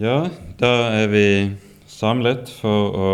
[0.00, 1.24] Ja, da er vi
[1.84, 3.08] samlet for å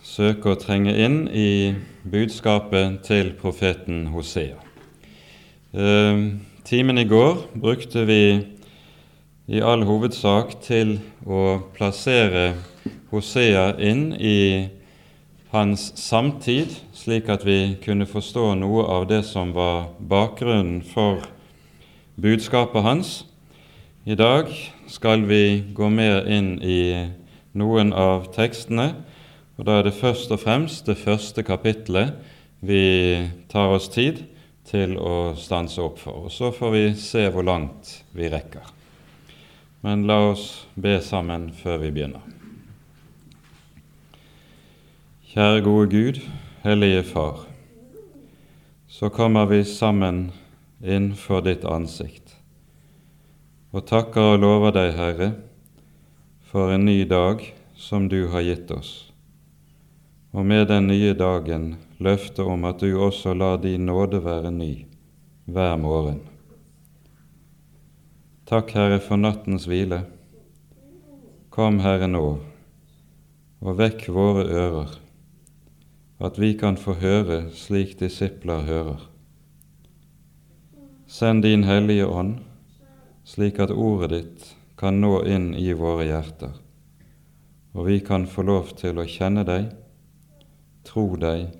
[0.00, 1.74] søke å trenge inn i
[2.08, 4.56] budskapet til profeten Hosea.
[5.76, 6.22] Eh,
[6.64, 8.22] timen i går brukte vi
[9.52, 10.96] i all hovedsak til
[11.28, 12.54] å plassere
[13.12, 14.70] Hosea inn i
[15.52, 21.20] hans samtid, slik at vi kunne forstå noe av det som var bakgrunnen for
[22.16, 23.18] budskapet hans.
[24.04, 24.48] I dag
[24.88, 27.04] skal vi gå mer inn i
[27.52, 28.94] noen av tekstene,
[29.60, 32.14] og da er det først og fremst det første kapitlet
[32.64, 32.80] vi
[33.52, 34.22] tar oss tid
[34.70, 36.24] til å stanse opp for.
[36.24, 38.72] Og Så får vi se hvor langt vi rekker.
[39.84, 42.24] Men la oss be sammen før vi begynner.
[45.34, 46.24] Kjære gode Gud,
[46.64, 47.44] Hellige Far.
[48.88, 50.30] Så kommer vi sammen
[50.80, 52.29] inn for ditt ansikt
[53.70, 55.28] og takker og lover deg, Herre,
[56.50, 57.44] for en ny dag
[57.78, 59.12] som du har gitt oss,
[60.34, 64.72] og med den nye dagen løftet om at du også lar din nåde være ny
[65.46, 66.20] hver morgen.
[68.50, 70.02] Takk, Herre, for nattens hvile.
[71.54, 72.24] Kom, Herre, nå,
[73.60, 74.98] og vekk våre ører,
[76.18, 79.06] at vi kan få høre slik disipler hører.
[81.06, 82.38] Send din Hellige Ånd,
[83.30, 84.46] slik at ordet ditt
[84.80, 86.56] kan nå inn i våre hjerter,
[87.76, 89.68] og vi kan få lov til å kjenne deg,
[90.88, 91.52] tro deg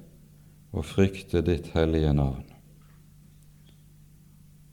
[0.74, 2.46] og frykte ditt hellige navn.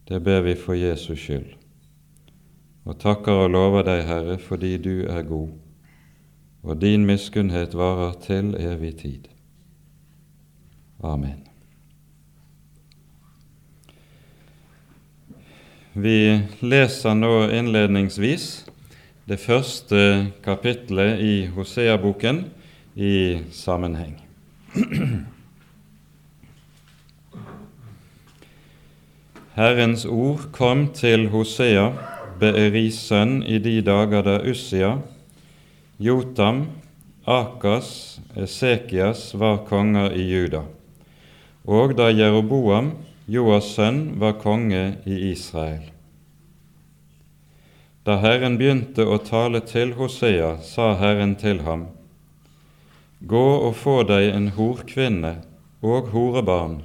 [0.08, 1.52] Det ber vi for Jesus skyld,
[2.88, 5.52] og takker og lover deg, Herre, fordi du er god,
[6.64, 9.28] og din miskunnhet varer til evig tid.
[11.04, 11.44] Amen.
[15.98, 18.44] Vi leser nå innledningsvis
[19.26, 22.44] det første kapitlet i Hosea-boken
[22.94, 24.12] i sammenheng.
[29.58, 31.88] Herrens ord kom til Hosea,
[32.38, 34.94] Beeris sønn, i de dager da Ussia,
[35.98, 36.68] Jotam,
[37.26, 40.62] Akas, Esekias var konger i Juda,
[41.66, 42.94] og da Jeroboam,
[43.28, 45.82] Joas sønn var konge i Israel.
[48.08, 51.82] Da Herren begynte å tale til Hosea, sa Herren til ham,
[53.20, 55.34] Gå og få deg en horkvinne
[55.84, 56.78] og horebarn,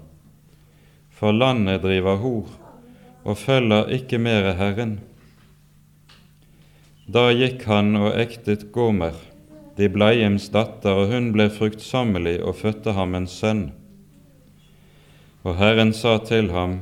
[1.16, 2.50] for landet driver hor
[3.24, 4.98] og følger ikke mere Herren.
[7.08, 9.16] Da gikk han og ektet Gomer,
[9.80, 13.64] de Bleims datter, og hun ble fruktsommelig og fødte ham en sønn.
[15.44, 16.80] Og Herren sa til ham,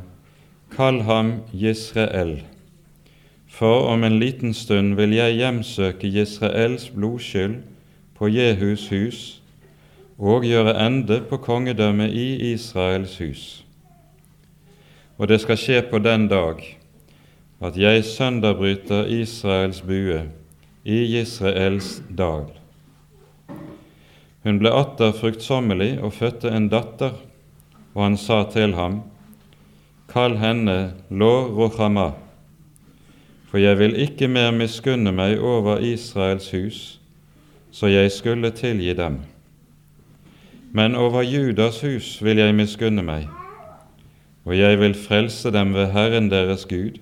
[0.72, 2.44] Kall ham Jisrael,
[3.50, 7.58] for om en liten stund vil jeg hjemsøke Jisraels blodskyld
[8.16, 9.20] på Jehus hus
[10.22, 13.44] og gjøre ende på kongedømmet i Israels hus.
[15.18, 16.62] Og det skal skje på den dag
[17.62, 20.22] at jeg sønderbryter Israels bue
[20.86, 22.48] i Israels dal.
[24.46, 27.18] Hun ble atter fruktsommelig og fødte en datter
[27.94, 29.02] og han sa til ham,
[30.12, 32.12] Kall henne Lo Rochama,
[33.48, 36.80] for jeg vil ikke mer miskunne meg over Israels hus,
[37.72, 39.22] så jeg skulle tilgi dem.
[40.72, 43.28] Men over Judas hus vil jeg miskunne meg,
[44.44, 47.00] og jeg vil frelse dem ved Herren deres Gud.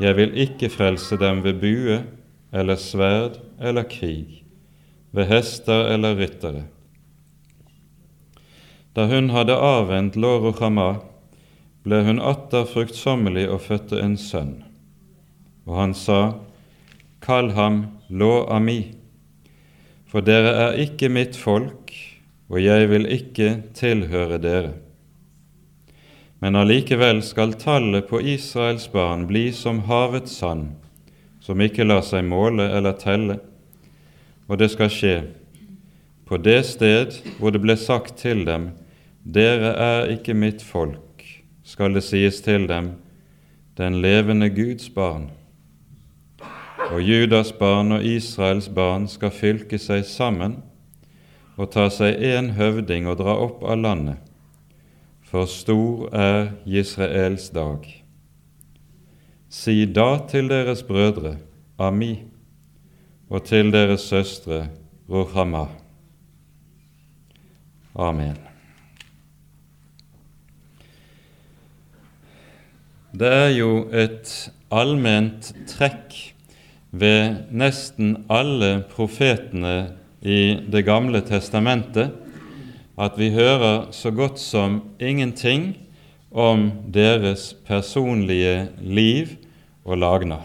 [0.00, 2.02] Jeg vil ikke frelse dem ved bue
[2.52, 4.44] eller sverd eller krig,
[5.12, 6.64] ved hester eller ryttere
[8.94, 10.90] da hun hadde avvent Lår og Hama,
[11.86, 14.54] ble hun atter fruktsommelig og fødte en sønn.
[15.68, 16.20] Og han sa,
[17.22, 18.96] Kall ham Lå Ami,
[20.10, 21.92] for dere er ikke mitt folk,
[22.50, 24.72] og jeg vil ikke tilhøre dere.
[26.40, 30.72] Men allikevel skal tallet på Israels barn bli som havets sand,
[31.40, 33.38] som ikke lar seg måle eller telle,
[34.48, 35.14] og det skal skje
[36.30, 38.70] på det sted hvor det ble sagt til dem,
[39.26, 41.24] Dere er ikke mitt folk,
[41.66, 42.92] skal det sies til dem,
[43.76, 45.26] den levende Guds barn.
[46.90, 50.60] Og Judas barn og Israels barn skal fylke seg sammen
[51.58, 54.22] og ta seg en høvding og dra opp av landet,
[55.26, 57.84] for stor er Israels dag.
[59.50, 61.36] Si da til deres brødre,
[61.78, 62.22] Ami,
[63.28, 64.68] og til deres søstre,
[65.10, 65.66] Rohama.
[67.94, 68.36] Amen.
[73.10, 74.30] Det er jo et
[74.70, 76.14] allment trekk
[76.90, 82.14] ved nesten alle profetene i Det gamle testamentet
[83.00, 85.72] at vi hører så godt som ingenting
[86.30, 89.34] om deres personlige liv
[89.84, 90.44] og lagnad.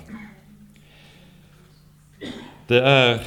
[2.69, 3.19] Det er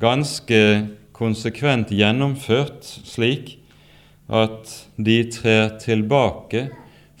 [0.00, 0.88] ganske
[1.20, 3.58] konsekvent gjennomført slik
[4.30, 6.68] at de trer tilbake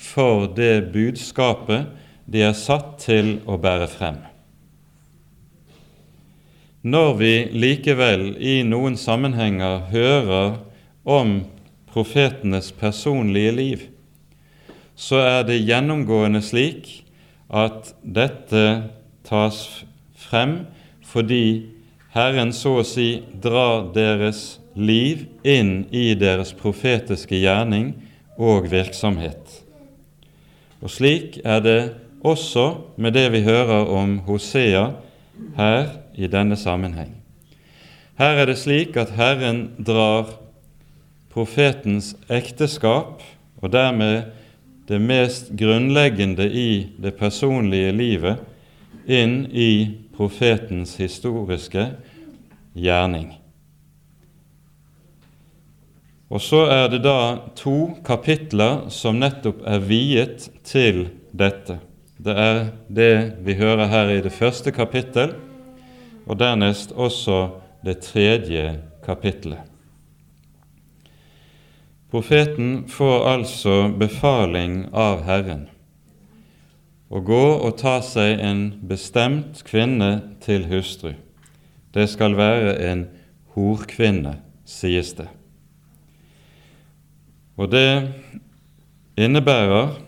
[0.00, 1.90] for det budskapet
[2.30, 4.20] de er satt til å bære frem.
[6.80, 10.54] Når vi likevel i noen sammenhenger hører
[11.04, 11.42] om
[11.90, 13.82] profetenes personlige liv,
[14.96, 16.88] så er det gjennomgående slik
[17.50, 18.64] at dette
[19.26, 19.60] tas
[20.16, 20.62] frem
[21.10, 21.44] fordi
[22.10, 27.92] Herren så å si drar deres liv inn i deres profetiske gjerning
[28.34, 29.60] og virksomhet.
[30.82, 31.80] Og slik er det
[32.26, 32.66] også
[32.98, 34.88] med det vi hører om Hosea
[35.56, 35.86] her
[36.18, 37.14] i denne sammenheng.
[38.18, 40.34] Her er det slik at Herren drar
[41.30, 43.22] profetens ekteskap,
[43.62, 44.32] og dermed
[44.90, 48.40] det mest grunnleggende i det personlige livet,
[49.06, 49.70] inn i
[50.20, 51.86] profetens historiske
[52.76, 53.30] gjerning.
[56.28, 57.20] Og så er det da
[57.56, 61.78] to kapitler som nettopp er viet til dette.
[62.20, 62.60] Det er
[62.92, 63.14] det
[63.46, 65.32] vi hører her i det første kapittel,
[66.28, 67.40] og dernest også
[67.80, 68.76] det tredje
[69.06, 69.64] kapittelet.
[72.12, 75.68] Profeten får altså befaling av Herren
[77.10, 81.16] å gå og ta seg en bestemt kvinne til hustru.
[81.90, 83.08] Det skal være en
[83.56, 85.26] horkvinne, sies det.
[87.58, 88.12] Og det
[89.18, 89.98] innebærer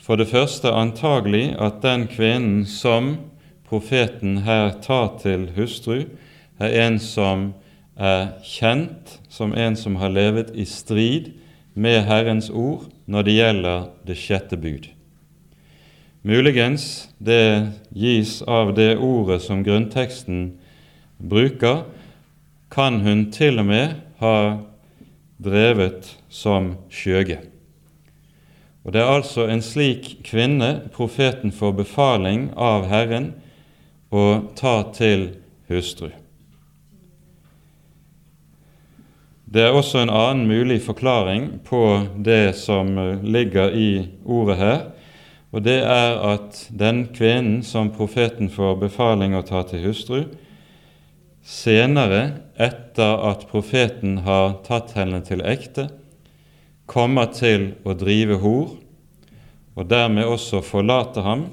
[0.00, 3.14] for det første antagelig at den kvinnen som
[3.68, 6.06] profeten her tar til hustru,
[6.58, 7.52] er en som
[7.96, 11.32] er kjent som en som har levet i strid
[11.74, 14.88] med Herrens ord når det gjelder det sjette bud.
[16.26, 20.54] Muligens det gis av det ordet som grunnteksten
[21.20, 21.82] bruker,
[22.72, 24.38] kan hun til og med ha
[25.36, 27.42] drevet som skjøge.
[28.88, 33.34] Og Det er altså en slik kvinne profeten får befaling av Herren
[34.08, 35.28] å ta til
[35.68, 36.08] hustru.
[39.44, 41.84] Det er også en annen mulig forklaring på
[42.16, 44.84] det som ligger i ordet her,
[45.54, 50.24] og det er at den kvinnen som profeten får befaling å ta til hustru,
[51.46, 55.86] senere, etter at profeten har tatt henne til ekte,
[56.90, 58.72] kommer til å drive hor,
[59.78, 61.46] og dermed også forlate ham.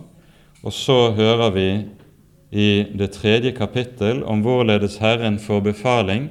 [0.62, 1.70] Og så hører vi
[2.52, 2.68] i
[2.98, 6.28] det tredje kapittel om hvorledes Herren får befaling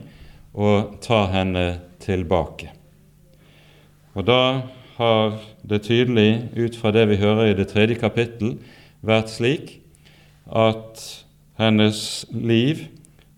[0.55, 2.71] å ta henne tilbake.
[4.15, 4.43] Og da
[5.01, 8.59] har det tydelig, ut fra det vi hører i det tredje kapittel,
[9.01, 9.79] vært slik
[10.45, 11.01] at
[11.61, 12.85] hennes liv,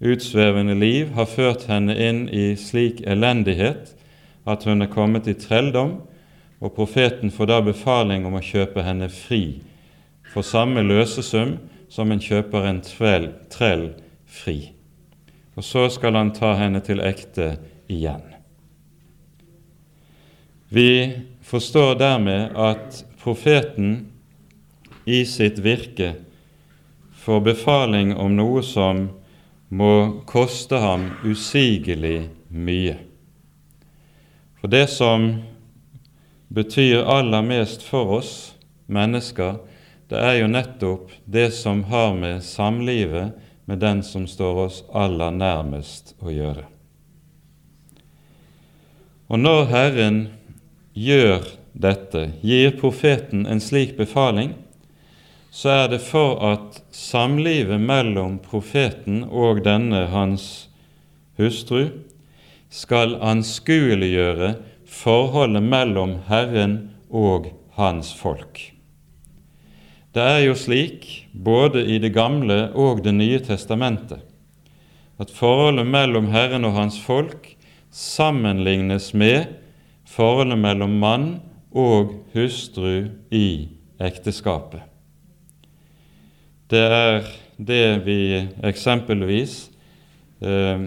[0.03, 3.94] utsvevende liv, har ført henne inn i slik elendighet
[4.43, 6.00] at hun er kommet i trelldom,
[6.62, 9.62] og profeten får da befaling om å kjøpe henne fri
[10.32, 11.56] for samme løsesum
[11.93, 13.91] som en kjøper en trell, trell
[14.26, 14.72] fri.
[15.58, 17.56] Og så skal han ta henne til ekte
[17.93, 18.22] igjen.
[20.72, 20.89] Vi
[21.53, 24.13] forstår dermed at profeten
[25.05, 26.15] i sitt virke
[27.13, 29.03] får befaling om noe som
[29.69, 32.97] må koste ham usigelig mye.
[34.63, 35.29] For det som
[36.49, 38.35] betyr aller mest for oss
[38.89, 39.61] mennesker,
[40.09, 43.37] det er jo nettopp det som har med samlivet
[43.69, 46.65] med den som står oss aller nærmest å gjøre.
[49.29, 50.25] Og når Herren
[50.94, 54.55] gjør dette, gir profeten en slik befaling,
[55.53, 60.46] så er det for at samlivet mellom profeten og denne hans
[61.41, 61.91] hustru
[62.72, 64.55] skal anskueliggjøre
[64.89, 66.77] forholdet mellom Herren
[67.11, 68.72] og hans folk.
[70.13, 74.20] Det er jo slik, både i Det gamle og Det nye testamentet,
[75.19, 77.56] at forholdet mellom Herren og hans folk
[77.91, 79.61] sammenlignes med
[80.12, 81.28] forholdet mellom mann
[81.72, 83.46] og hustru i
[84.02, 84.82] ekteskapet.
[86.69, 87.24] Det er
[87.56, 88.20] det vi
[88.64, 89.56] eksempelvis
[90.44, 90.84] eh,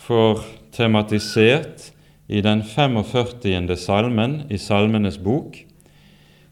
[0.00, 1.90] får tematisert
[2.30, 3.76] i den 45.
[3.76, 5.56] salmen i Salmenes bok,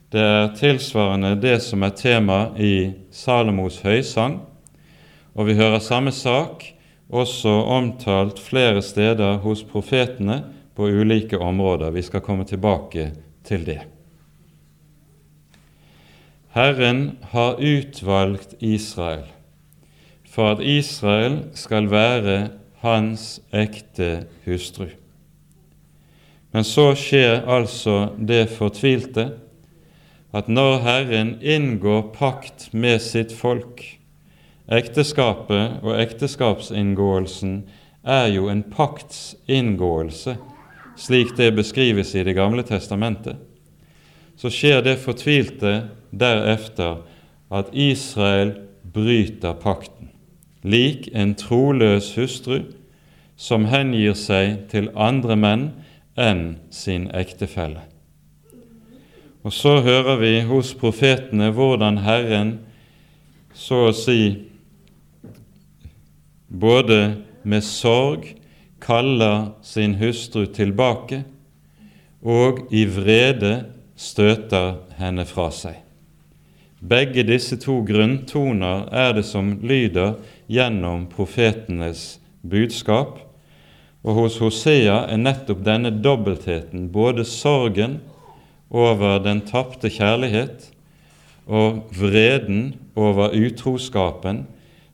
[0.08, 4.38] Det er tilsvarende det som er tema i Salomos høysang,
[5.36, 6.64] og vi hører samme sak
[7.12, 10.38] også omtalt flere steder hos profetene
[10.78, 11.90] på ulike områder.
[11.90, 13.10] Vi skal komme tilbake
[13.42, 13.80] til det.
[16.54, 19.26] Herren har utvalgt Israel
[20.30, 22.36] for at Israel skal være
[22.84, 24.86] hans ekte hustru.
[26.54, 29.32] Men så skjer altså det fortvilte
[30.30, 33.82] at når Herren inngår pakt med sitt folk
[34.68, 37.62] Ekteskapet og ekteskapsinngåelsen
[38.04, 40.34] er jo en paktsinngåelse,
[40.98, 43.36] slik det beskrives i Det gamle testamentet.
[44.36, 47.02] Så skjer det fortvilte derefter
[47.50, 50.10] at Israel bryter pakten,
[50.62, 52.60] lik en troløs hustru
[53.38, 55.68] som hengir seg til andre menn
[56.18, 57.84] enn sin ektefelle.
[59.46, 62.58] Og så hører vi hos profetene hvordan Herren
[63.54, 64.48] så å si
[66.48, 67.00] både
[67.48, 68.26] med sorg
[68.80, 71.24] kaller sin hustru tilbake,
[72.22, 73.68] og i vrede
[73.98, 75.76] støter henne fra seg.
[76.78, 83.18] Begge disse to grunntoner er det som lyder gjennom profetenes budskap,
[84.06, 87.98] og hos Hosea er nettopp denne dobbeltheten, både sorgen
[88.70, 90.68] over den tapte kjærlighet
[91.48, 94.44] og vreden over utroskapen,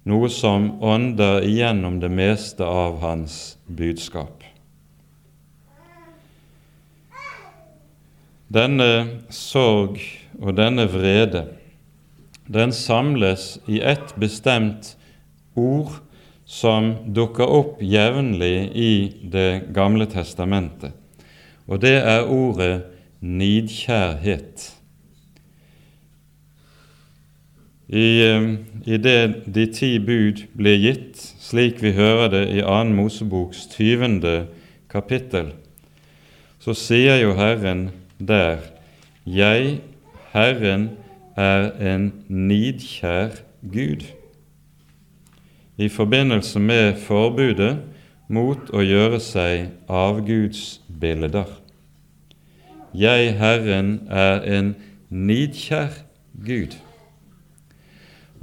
[0.05, 4.43] noe som ånder igjennom det meste av hans budskap.
[8.55, 9.99] Denne sorg
[10.39, 11.47] og denne vrede,
[12.47, 14.93] den samles i ett bestemt
[15.57, 15.97] ord
[16.45, 18.93] som dukker opp jevnlig i
[19.33, 20.93] Det gamle testamentet,
[21.67, 22.85] og det er ordet
[23.25, 24.74] nidkjærhet.
[27.89, 32.85] I, eh, i det de ti bud ble gitt, slik vi hører det i 2.
[32.97, 34.47] Moseboks 20.
[34.89, 35.53] kapittel,
[36.61, 38.59] så sier jo Herren der
[39.27, 39.81] Jeg,
[40.33, 40.91] Herren,
[41.37, 43.41] er en nidkjær
[43.73, 44.05] Gud.
[45.77, 47.79] I forbindelse med forbudet
[48.29, 51.51] mot å gjøre seg avgudsbilder.
[52.95, 54.75] Jeg, Herren, er en
[55.11, 56.05] nidkjær
[56.47, 56.79] Gud.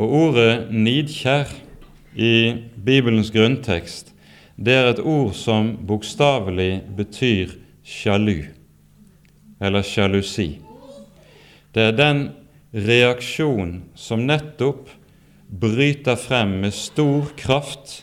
[0.01, 1.51] Og ordet 'nidkjær'
[2.17, 2.55] i
[2.85, 4.11] Bibelens grunntekst
[4.57, 7.53] det er et ord som bokstavelig betyr
[7.85, 8.43] sjalu,
[9.61, 10.59] eller sjalusi.
[11.73, 12.21] Det er den
[12.73, 14.89] reaksjon som nettopp
[15.49, 18.01] bryter frem med stor kraft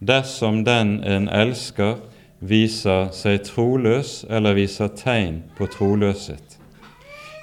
[0.00, 1.98] dersom den en elsker,
[2.40, 6.53] viser seg troløs eller viser tegn på troløshet.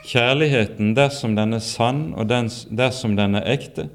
[0.07, 3.89] Kjærligheten, dersom den er sann og dersom den er ekte,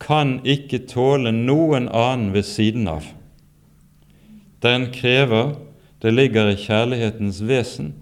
[0.00, 3.06] kan ikke tåle noen annen ved siden av.
[4.62, 5.56] Den krever,
[6.02, 7.92] det ligger i kjærlighetens vesen,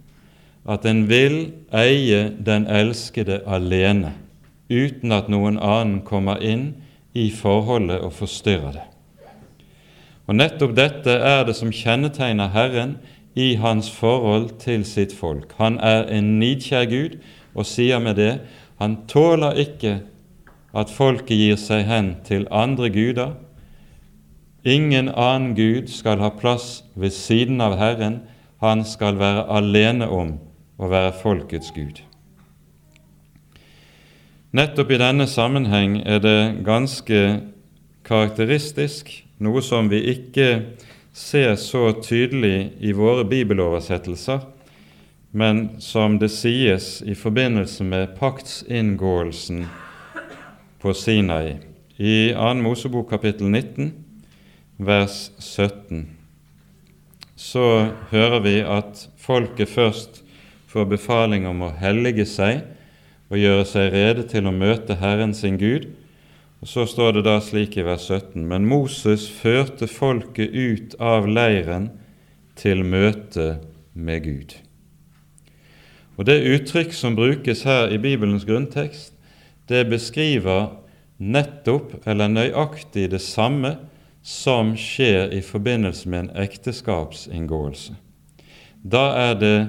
[0.69, 4.13] at en vil eie den elskede alene,
[4.71, 6.75] uten at noen annen kommer inn
[7.17, 8.87] i forholdet og forstyrrer det.
[10.27, 12.97] Og Nettopp dette er det som kjennetegner Herren
[13.37, 15.53] i hans forhold til sitt folk.
[15.61, 17.19] Han er en nidkjær Gud
[17.55, 18.39] og sier med det
[18.81, 20.01] han tåler ikke
[20.77, 23.37] at folket gir seg hen til andre guder.
[24.67, 28.21] Ingen annen Gud skal ha plass ved siden av Herren.
[28.61, 30.37] Han skal være alene om
[30.77, 32.03] å være folkets Gud.
[34.57, 37.23] Nettopp i denne sammenheng er det ganske
[38.07, 40.49] karakteristisk, noe som vi ikke
[41.17, 44.41] ser så tydelig i våre bibeloversettelser,
[45.31, 49.63] men som det sies i forbindelse med paktsinngåelsen
[50.81, 51.57] på Sinai.
[51.97, 52.53] I 2.
[52.61, 53.95] Mosebok kapittel 19,
[54.77, 56.05] vers 17,
[57.37, 57.67] så
[58.13, 60.21] hører vi at folket først
[60.69, 62.61] får befaling om å hellige seg
[63.33, 65.89] og gjøre seg rede til å møte Herren sin Gud,
[66.61, 71.29] og Så står det da slik i vers 17.: Men Moses førte folket ut av
[71.29, 71.91] leiren
[72.57, 73.59] til møte
[73.93, 74.57] med Gud.
[76.17, 79.13] Og Det uttrykk som brukes her i Bibelens grunntekst,
[79.69, 80.73] det beskriver
[81.19, 83.77] nettopp eller nøyaktig det samme
[84.23, 87.95] som skjer i forbindelse med en ekteskapsinngåelse.
[88.83, 89.69] Da er det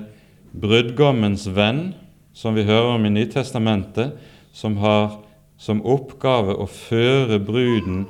[0.54, 1.94] brudgommens venn,
[2.34, 4.18] som vi hører om i Nytestamentet,
[4.54, 5.20] som har
[5.58, 8.06] som oppgave å føre bruden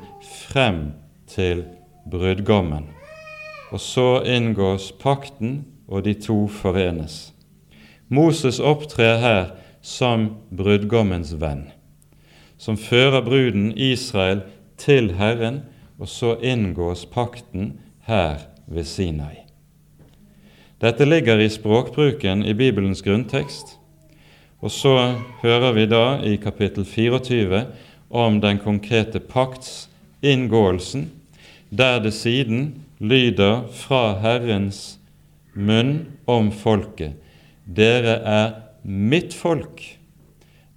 [0.47, 0.91] frem
[1.27, 1.63] til
[2.11, 2.89] brudgommen.
[3.71, 7.31] Og så inngås pakten, og de to forenes.
[8.07, 9.45] Moses opptrer her
[9.81, 11.69] som brudgommens venn,
[12.59, 14.43] som fører bruden Israel
[14.79, 15.61] til Herren,
[15.97, 17.77] og så inngås pakten
[18.07, 19.47] her ved Sinai.
[20.81, 23.76] Dette ligger i språkbruken i Bibelens grunntekst.
[24.59, 24.93] Og så
[25.43, 27.65] hører vi da i kapittel 24
[28.09, 29.89] om den konkrete pakts
[30.25, 31.11] inngåelsen,
[31.69, 34.97] der det siden lyder fra Herrens
[35.53, 37.13] munn om folket.
[37.65, 39.83] Dere er mitt folk,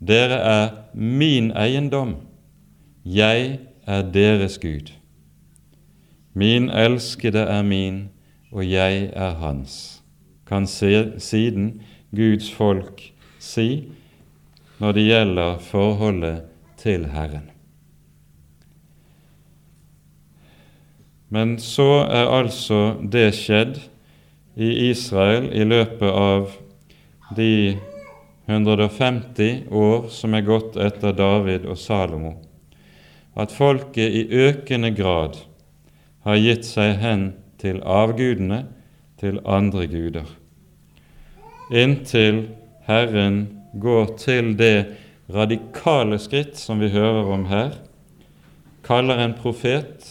[0.00, 2.16] dere er min eiendom,
[3.04, 4.90] jeg er deres Gud.
[6.34, 8.10] Min elskede er min,
[8.52, 10.02] og jeg er hans,
[10.46, 11.80] kan siden
[12.12, 13.12] Guds folk
[13.50, 13.70] si
[14.80, 16.44] når det gjelder forholdet
[16.80, 17.50] til Herren.
[21.30, 22.80] Men så er altså
[23.12, 23.76] det skjedd
[24.58, 26.50] i Israel i løpet av
[27.36, 27.78] de
[28.50, 32.32] 150 år som er gått etter David og Salomo,
[33.38, 35.38] at folket i økende grad
[36.26, 37.28] har gitt seg hen
[37.62, 38.64] til avgudene,
[39.20, 40.26] til andre guder,
[41.70, 42.48] inntil
[42.90, 43.44] Herren
[43.78, 44.96] går til det
[45.30, 47.76] radikale skritt som vi hører om her,
[48.82, 50.02] kaller en profet,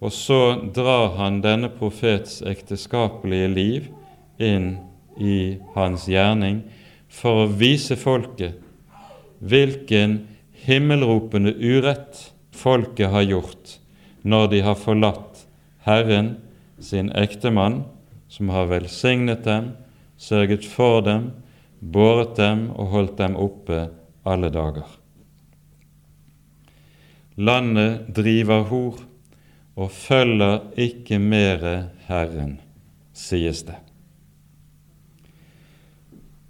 [0.00, 0.40] og så
[0.74, 3.88] drar han denne profets ekteskapelige liv
[4.38, 4.76] inn
[5.18, 6.62] i hans gjerning
[7.12, 8.56] for å vise folket
[9.38, 10.20] hvilken
[10.64, 13.74] himmelropende urett folket har gjort
[14.22, 15.44] når de har forlatt
[15.86, 16.36] Herren,
[16.78, 17.82] sin ektemann,
[18.28, 19.72] som har velsignet dem,
[20.20, 21.30] sørget for dem,
[21.80, 23.84] båret dem og holdt dem oppe
[24.28, 24.86] alle dager.
[27.38, 28.98] Landet driver hor
[29.78, 32.56] og følger ikke mere Herren,
[33.14, 33.76] sies det.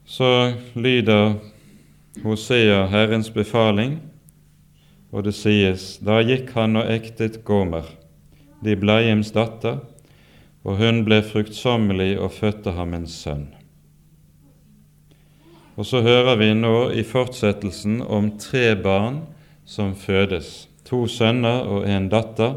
[0.08, 1.34] Så lyder
[2.24, 3.98] Hosea Herrens befaling,
[5.12, 7.84] og det sies da gikk han og ektet Gomer,
[8.64, 9.82] de Bleims datter,
[10.64, 13.57] og hun ble fruktsommelig og fødte ham en sønn.
[15.78, 19.20] Og så hører vi nå i fortsettelsen om tre barn
[19.62, 22.56] som fødes, to sønner og en datter,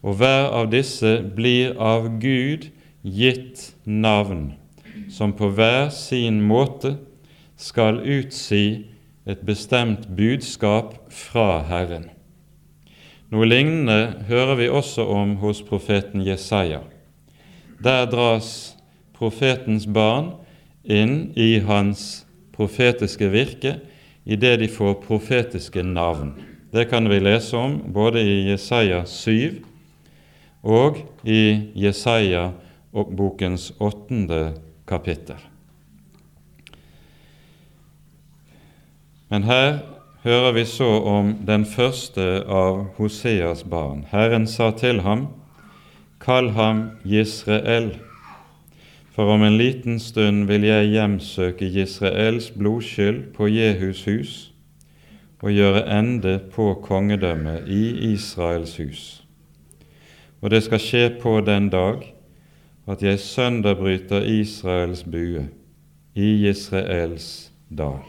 [0.00, 2.70] og hver av disse blir av Gud
[3.04, 4.54] gitt navn,
[5.12, 6.96] som på hver sin måte
[7.60, 8.88] skal utsi
[9.28, 12.08] et bestemt budskap fra Herren.
[13.28, 16.80] Noe lignende hører vi også om hos profeten Jesaja.
[17.84, 18.72] Der dras
[19.16, 20.32] profetens barn
[20.84, 22.24] inn i hans
[22.56, 23.76] profetiske virke
[24.24, 26.34] idet de får profetiske navn.
[26.72, 29.62] Det kan vi lese om både i Jesaja 7
[30.62, 34.54] og i Jesaja-bokens åttende
[34.88, 35.36] kapittel.
[39.28, 39.78] Men her
[40.22, 44.04] hører vi så om den første av Hoseas barn.
[44.10, 45.26] Herren sa til ham,
[46.22, 47.96] Kall ham Gisrael
[49.12, 54.32] for om en liten stund vil jeg hjemsøke Israels blodskyld på Jehus hus
[55.42, 59.02] og gjøre ende på kongedømmet i Israels hus.
[60.40, 62.06] Og det skal skje på den dag
[62.88, 65.48] at jeg sønderbryter Israels bue
[66.14, 68.02] i Israels dal.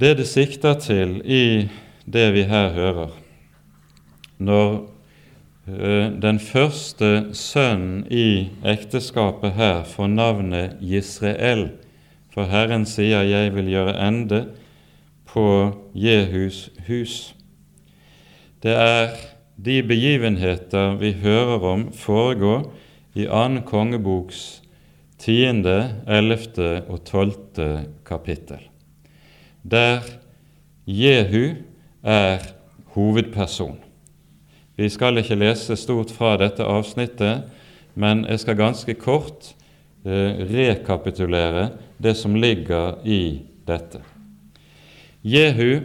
[0.00, 1.68] Det det sikter til i
[2.06, 3.14] det vi her hører,
[4.38, 4.95] når
[5.66, 11.72] den første sønnen i ekteskapet her får navnet Gisrael,
[12.30, 14.46] for Herren sier 'Jeg vil gjøre ende
[15.26, 17.34] på Jehus hus'.
[18.62, 19.08] Det er
[19.64, 22.70] de begivenheter vi hører om foregå
[23.14, 24.62] i annen kongeboks
[25.18, 28.60] tiende, ellevte og tolvte kapittel,
[29.64, 30.00] der
[30.86, 31.56] Jehu
[32.04, 32.38] er
[32.94, 33.85] hovedperson.
[34.76, 37.46] Vi skal ikke lese stort fra dette avsnittet,
[37.94, 39.54] men jeg skal ganske kort
[40.04, 41.70] eh, rekapitulere
[42.02, 44.02] det som ligger i dette.
[45.24, 45.80] Jehu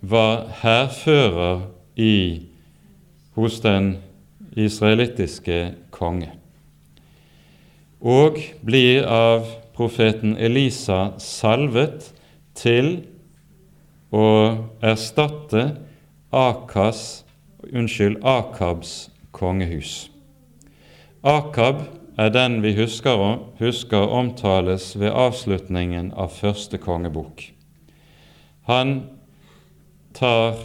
[0.00, 1.66] var hærfører
[3.34, 3.96] hos den
[4.56, 6.32] israelittiske konge
[8.02, 12.10] og blir av profeten Elisa salvet
[12.58, 12.96] til
[14.12, 14.26] å
[14.82, 15.68] erstatte
[16.34, 17.21] Akas
[17.72, 20.10] unnskyld, Akabs kongehus.
[21.22, 21.84] Akab
[22.18, 27.52] er den vi husker, husker omtales ved avslutningen av første kongebok.
[28.68, 29.02] Han
[30.14, 30.56] tar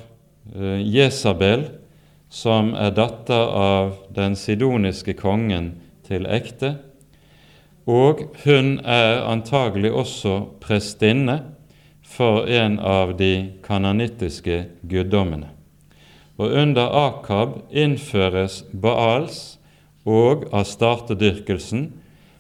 [0.56, 1.70] uh, Jesabel,
[2.30, 5.76] som er datter av den sidoniske kongen,
[6.08, 6.78] til ekte,
[7.88, 11.42] og hun er antagelig også prestinne
[12.08, 15.57] for en av de kananittiske guddommene.
[16.38, 19.58] Og under Akab innføres Baals
[20.06, 21.90] og Astarte-dyrkelsen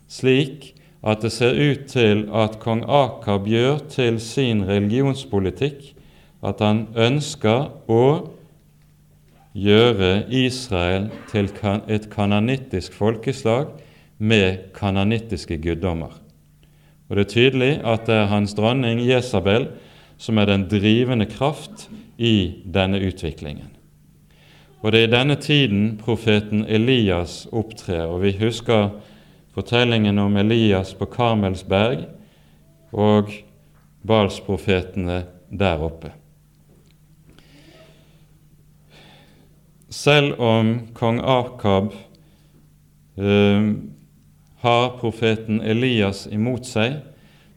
[0.08, 0.74] slik
[1.08, 5.94] at det ser ut til at kong Akab gjør til sin religionspolitikk
[6.46, 8.04] at han ønsker å
[9.58, 11.50] gjøre Israel til
[11.90, 13.72] et kananittisk folkeslag
[14.18, 16.14] med kananittiske guddommer.
[17.10, 19.72] Og Det er tydelig at det er hans dronning Jesabel
[20.18, 23.77] som er den drivende kraft i denne utviklingen.
[24.88, 28.94] Og Det er i denne tiden profeten Elias opptrer, og vi husker
[29.52, 32.06] fortellingen om Elias på Karmelsberg
[32.96, 33.34] og
[34.08, 36.14] Balsprofetene der oppe.
[39.92, 41.92] Selv om kong Akab
[43.20, 43.70] eh,
[44.64, 47.02] har profeten Elias imot seg,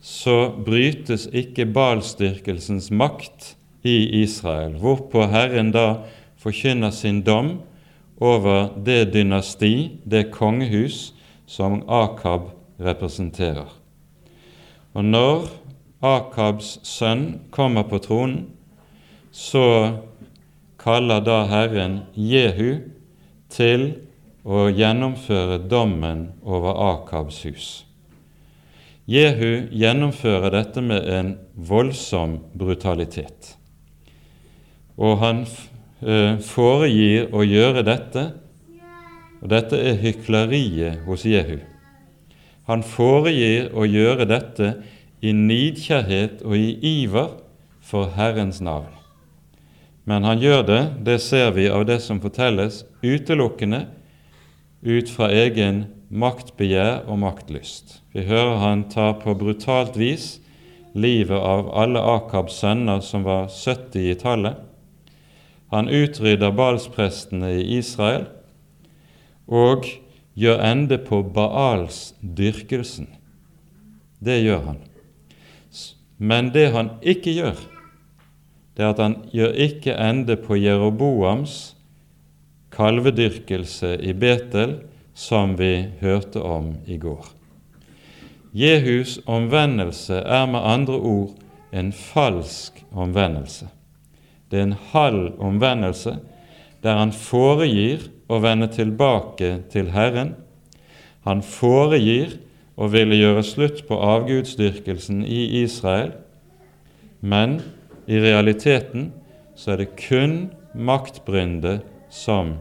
[0.03, 3.53] så brytes ikke balstyrkelsens makt
[3.87, 5.93] i Israel, hvorpå Herren da
[6.41, 7.59] forkynner sin dom
[8.21, 11.13] over det dynasti, det kongehus,
[11.47, 12.51] som Akab
[12.81, 13.69] representerer.
[14.95, 15.49] Og når
[16.03, 18.47] Akabs sønn kommer på tronen,
[19.31, 19.99] så
[20.81, 22.81] kaller da Herren Jehu
[23.53, 23.91] til
[24.45, 27.69] å gjennomføre dommen over Akabs hus.
[29.11, 33.57] Jehu gjennomfører dette med en voldsom brutalitet.
[35.01, 35.45] Og han
[36.01, 38.31] foregir å gjøre dette,
[39.41, 41.59] og dette er hykleriet hos Jehu.
[42.69, 44.75] Han foregir å gjøre dette
[45.21, 47.33] i nidkjærhet og i iver
[47.85, 48.93] for Herrens navn.
[50.09, 53.85] Men han gjør det, det ser vi av det som fortelles, utelukkende
[54.83, 58.01] ut fra egen maktbegjær og maktlyst.
[58.15, 60.39] Vi hører han tar på brutalt vis
[60.95, 64.70] livet av alle Akabs sønner, som var 70 i tallet.
[65.71, 68.27] Han utrydder balsprestene i Israel
[69.47, 69.87] og
[70.39, 73.09] gjør ende på Baals dyrkelsen.
[74.19, 74.81] Det gjør han.
[76.19, 77.61] Men det han ikke gjør,
[78.77, 81.77] det er at han gjør ikke ende på Jeroboams
[82.75, 84.79] kalvedyrkelse i Betel,
[85.15, 87.27] som vi hørte om i går.
[88.57, 91.35] Jehus omvendelse er med andre ord
[91.73, 93.69] en falsk omvendelse.
[94.51, 96.19] Det er en halv omvendelse
[96.83, 100.35] der han foregir å vende tilbake til Herren.
[101.29, 102.39] Han foregir
[102.81, 106.15] å ville gjøre slutt på avgudsdyrkelsen i Israel,
[107.21, 107.59] men
[108.09, 109.11] i realiteten
[109.55, 110.39] så er det kun
[110.73, 112.57] maktbrynde som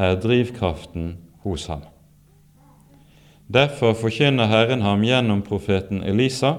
[0.00, 1.84] er drivkraften hos ham.
[3.50, 6.56] Derfor forkynner Herren ham gjennom profeten Elisa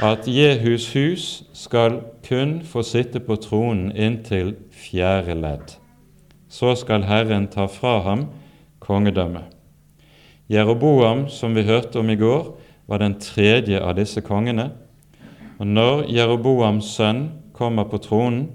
[0.00, 5.74] at Jehus hus skal kun få sitte på tronen inntil fjerde ledd.
[6.48, 8.26] Så skal Herren ta fra ham
[8.80, 9.44] kongedømmet.
[10.48, 12.56] Jeroboam, som vi hørte om i går,
[12.88, 14.70] var den tredje av disse kongene.
[15.58, 17.22] Og når Jeroboams sønn
[17.56, 18.48] kommer på tronen,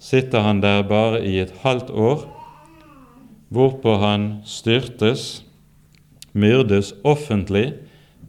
[0.00, 2.24] sitter han der bare i et halvt år,
[3.50, 5.42] hvorpå han styrtes,
[6.32, 7.72] myrdes offentlig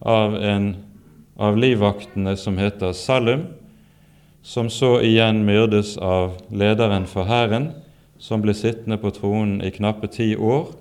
[0.02, 0.74] av en
[1.38, 3.46] av livvaktene som heter Salum,
[4.42, 7.72] som så igjen myrdes av lederen for hæren,
[8.22, 10.72] som ble sittende på tronen i knappe ti år.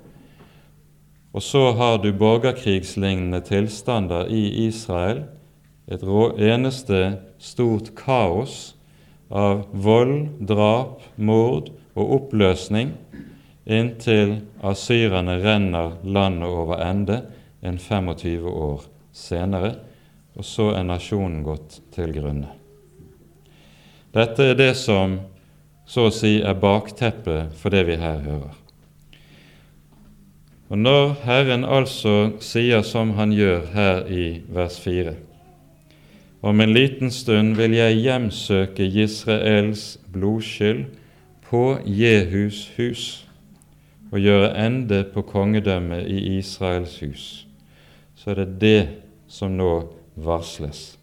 [1.32, 5.24] Og så har du borgerkrigslignende tilstander i Israel,
[5.90, 8.74] et eneste stort kaos
[9.30, 12.94] av vold, drap, mord og oppløsning
[13.70, 17.20] inntil asyrerne renner landet over ende
[17.62, 19.74] en 25 år senere,
[20.40, 22.48] og så er nasjonen gått til grunne.
[24.16, 25.18] Dette er det som
[25.84, 28.56] så å si er bakteppet for det vi her hører.
[30.70, 35.12] Og Når Herren altså sier som han gjør her i vers 4
[36.40, 40.86] om en liten stund vil jeg hjemsøke Israels blodskyld
[41.44, 43.02] på Jehus hus
[44.08, 47.26] og gjøre ende på kongedømmet i Israels hus.
[48.16, 48.88] Så er det det
[49.28, 50.98] som nå varsles.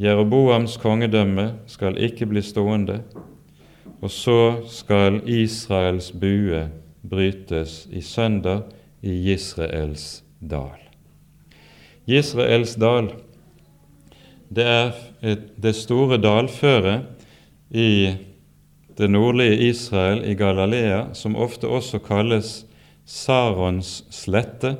[0.00, 3.02] Jeroboams kongedømme skal ikke bli stående,
[4.02, 6.64] og så skal Israels bue
[7.10, 8.64] brytes i sønder
[9.02, 10.80] i Israels dal.
[12.06, 13.12] Israels dal
[14.52, 14.92] det er
[15.62, 17.06] det store dalføret
[17.70, 18.12] i
[18.98, 22.66] det nordlige Israel, i Galilea, som ofte også kalles
[23.08, 24.76] Sarons slette,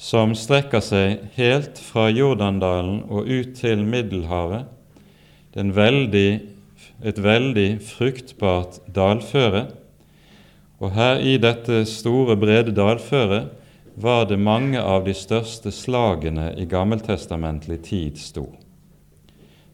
[0.00, 4.64] som strekker seg helt fra Jordandalen og ut til Middelhavet.
[5.52, 6.30] Det er veldig,
[7.04, 9.66] et veldig fruktbart dalføre.
[10.80, 13.52] Og her i dette store, brede dalføret
[14.00, 18.46] var det mange av de største slagene i gammeltestamentlig tid sto.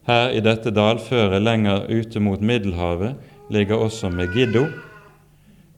[0.07, 3.15] Her i dette dalføret lenger ute mot Middelhavet
[3.53, 4.67] ligger også Megiddo.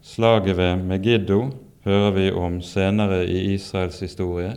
[0.02, 1.44] Slaget ved Megiddo
[1.89, 4.54] hører vi om senere i Israels historie.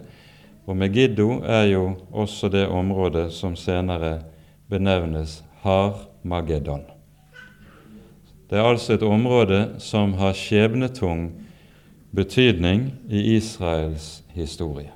[0.67, 4.19] Og Megiddo er jo også det området som senere
[4.71, 6.85] benevnes Har-Mageddon.
[8.51, 11.31] Det er altså et område som har skjebnetung
[12.13, 14.93] betydning i Israels historie.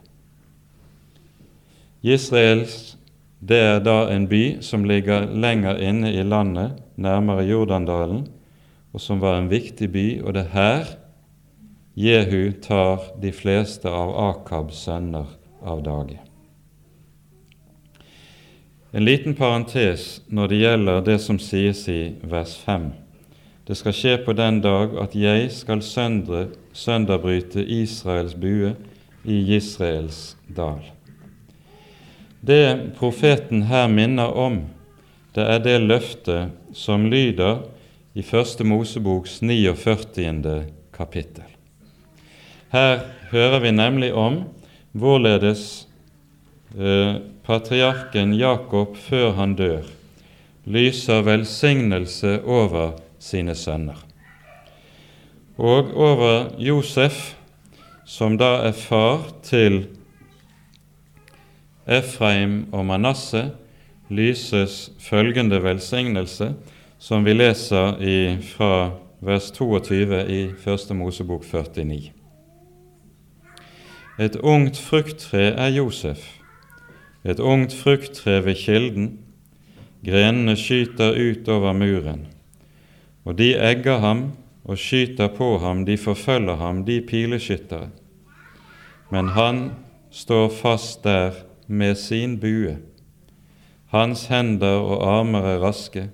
[2.04, 2.96] Israels
[3.40, 8.24] det er da en by som ligger lenger inne i landet, nærmere Jordandalen,
[8.92, 10.94] og som var en viktig by, og det er her
[11.96, 15.30] Jehu tar de fleste av Akabs sønner
[15.64, 16.18] av dage.
[18.92, 22.90] En liten parentes når det gjelder det som sies i vers 5.
[23.64, 28.74] Det skal skje på den dag at jeg skal søndre, sønderbryte Israels bue
[29.24, 30.84] i Israels dal.
[32.44, 34.66] Det profeten her minner om,
[35.32, 37.64] det er det løftet som lyder
[38.12, 40.66] i Første Moseboks 49.
[40.92, 41.55] kapittel.
[42.72, 43.00] Her
[43.30, 44.40] hører vi nemlig om
[44.96, 45.86] hvorledes
[46.78, 49.86] eh, patriarken Jakob før han dør,
[50.64, 54.02] lyser velsignelse over sine sønner.
[55.56, 57.36] Og over Josef,
[58.04, 59.86] som da er far til
[61.86, 63.54] Efraim og Manasseh,
[64.10, 66.52] lyses følgende velsignelse,
[66.98, 72.15] som vi leser i, fra vers 22 i Første Mosebok 49.
[74.18, 76.38] Et ungt frukttre er Josef,
[77.24, 79.18] et ungt frukttre ved kilden.
[80.06, 82.22] Grenene skyter ut over muren,
[83.24, 84.22] og de egger ham
[84.64, 87.90] og skyter på ham, de forfølger ham, de pileskyttere.
[89.12, 89.60] Men han
[90.10, 92.78] står fast der med sin bue.
[93.92, 96.08] Hans hender og armer er raske.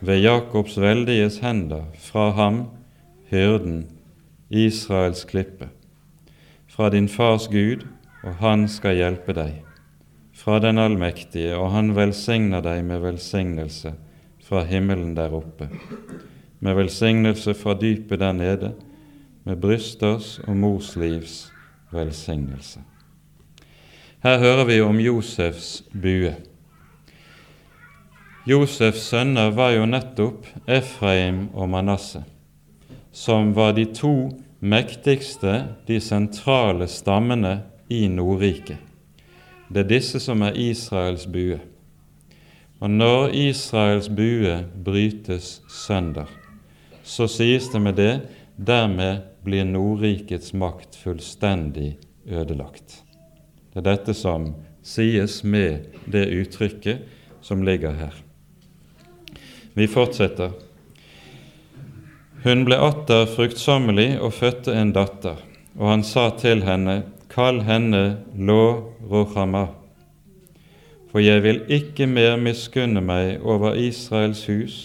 [0.00, 2.64] Ved Jakobs veldiges hender, fra ham,
[3.30, 3.86] hyrden,
[4.50, 5.68] Israels klippe.
[6.72, 7.82] Fra din fars Gud,
[8.24, 9.58] og han skal hjelpe deg.
[10.32, 13.92] Fra den allmektige, og han velsigner deg med velsignelse
[14.40, 15.68] fra himmelen der oppe.
[16.64, 18.70] Med velsignelse fra dypet der nede,
[19.44, 21.50] med brysters og mors livs
[21.92, 22.80] velsignelse.
[24.24, 26.32] Her hører vi om Josefs bue.
[28.48, 32.24] Josefs sønner var jo nettopp Efraim og Manasseh,
[33.12, 34.14] som var de to
[34.62, 37.56] mektigste, de sentrale stammene
[37.90, 38.78] i Nordriket.
[39.68, 41.58] Det er disse som er Israels bue.
[42.78, 46.30] Og når Israels bue brytes sønder,
[47.02, 48.12] så sies det med det
[48.54, 51.96] dermed blir Nordrikets makt fullstendig
[52.30, 53.00] ødelagt.
[53.72, 54.52] Det er dette som
[54.86, 57.02] sies med det uttrykket
[57.42, 58.14] som ligger her.
[59.74, 60.52] Vi fortsetter.
[62.42, 65.36] Hun ble atter fruktsommelig og fødte en datter,
[65.78, 69.68] og han sa til henne, Kall henne Lo Rohama,
[71.12, 74.78] for jeg vil ikke mer miskunne meg over Israels hus,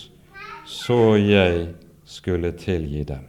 [0.69, 1.71] så jeg
[2.05, 3.25] skulle tilgi dem.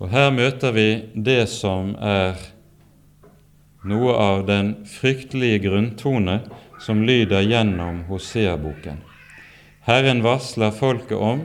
[0.00, 2.40] Og Her møter vi det som er
[3.84, 6.40] noe av den fryktelige grunntone
[6.80, 9.04] som lyder gjennom Hosea-boken.
[9.84, 11.44] Herren varsler folket om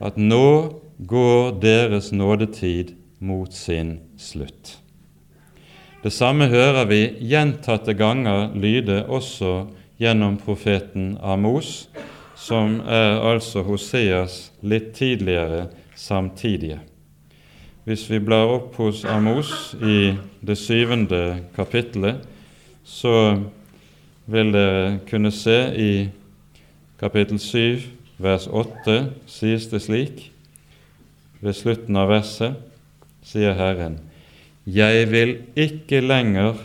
[0.00, 4.78] at nå går deres nådetid mot sin slutt.
[6.02, 9.66] Det samme hører vi gjentatte ganger lyde også
[9.98, 11.88] gjennom profeten Amos,
[12.38, 15.66] som er altså Hoseas litt tidligere
[15.98, 16.78] samtidige.
[17.88, 20.12] Hvis vi blar opp hos Amos i
[20.44, 22.22] det syvende kapittelet,
[22.84, 23.40] så
[24.28, 25.92] vil dere kunne se i
[27.00, 28.98] kapittel 7, vers 8,
[29.30, 30.28] sies det slik
[31.40, 32.58] Ved slutten av verset
[33.22, 34.00] sier Herren,
[34.66, 36.58] Jeg vil ikke lenger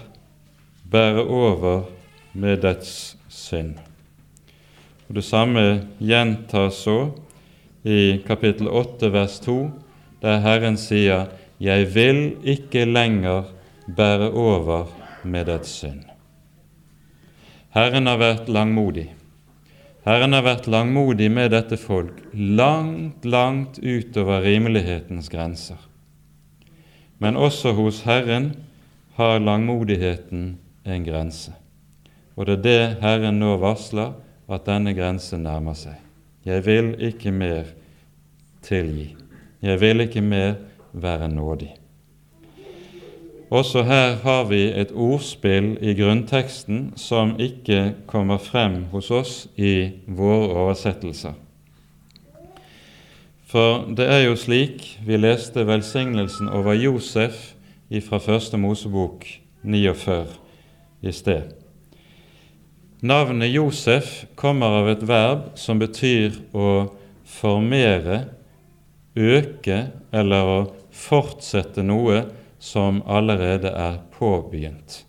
[0.92, 1.86] bære over
[2.34, 3.78] med dets synd.
[5.08, 7.14] Og Det samme gjentas så
[7.84, 9.72] i kapittel 8, vers 2
[10.22, 11.28] der Herren sier,
[11.60, 13.44] 'Jeg vil ikke lenger
[13.96, 14.88] bære over
[15.24, 16.10] med dets synd'.
[17.70, 19.14] Herren har vært langmodig.
[20.04, 25.80] Herren har vært langmodig med dette folk langt, langt utover rimelighetens grenser.
[27.24, 28.52] Men også hos Herren
[29.16, 31.54] har langmodigheten en grense.
[32.36, 34.12] Og det er det Herren nå varsler,
[34.52, 35.96] at denne grensen nærmer seg.
[36.44, 37.70] Jeg vil ikke mer
[38.66, 39.14] tilgi.
[39.64, 40.58] Jeg vil ikke mer
[40.92, 41.72] være nådig.
[43.54, 49.92] Også her har vi et ordspill i grunnteksten som ikke kommer frem hos oss i
[50.10, 51.36] våre oversettelser.
[53.46, 57.52] For det er jo slik vi leste velsignelsen over Josef
[58.02, 59.28] fra Første Mosebok
[59.62, 60.26] 49
[61.06, 61.54] i sted.
[63.06, 66.88] Navnet Josef kommer av et verb som betyr å
[67.30, 68.24] formere,
[69.14, 72.24] øke eller å fortsette noe
[72.64, 75.06] som allerede er påbegynt.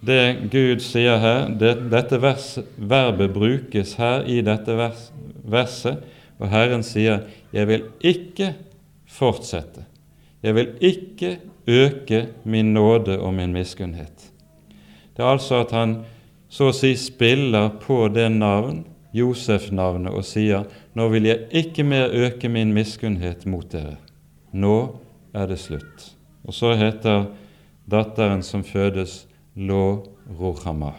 [0.00, 5.08] Det Gud sier her, det, dette vers, verbet brukes her i dette vers,
[5.42, 6.04] verset,
[6.38, 8.54] og Herren sier 'Jeg vil ikke
[9.06, 9.84] fortsette'.
[10.42, 14.30] Jeg vil ikke øke min nåde og min miskunnhet.
[15.16, 15.98] Det er altså at han
[16.48, 20.64] så å si spiller på det navn, Josef-navnet, og sier
[20.94, 23.98] 'Nå vil jeg ikke mer øke min miskunnhet mot dere'.
[24.52, 24.96] Nå
[25.34, 26.09] er det slutt.
[26.44, 27.28] Og så heter
[27.90, 29.26] datteren som fødes,
[29.56, 30.06] Lo
[30.38, 30.92] Rohama.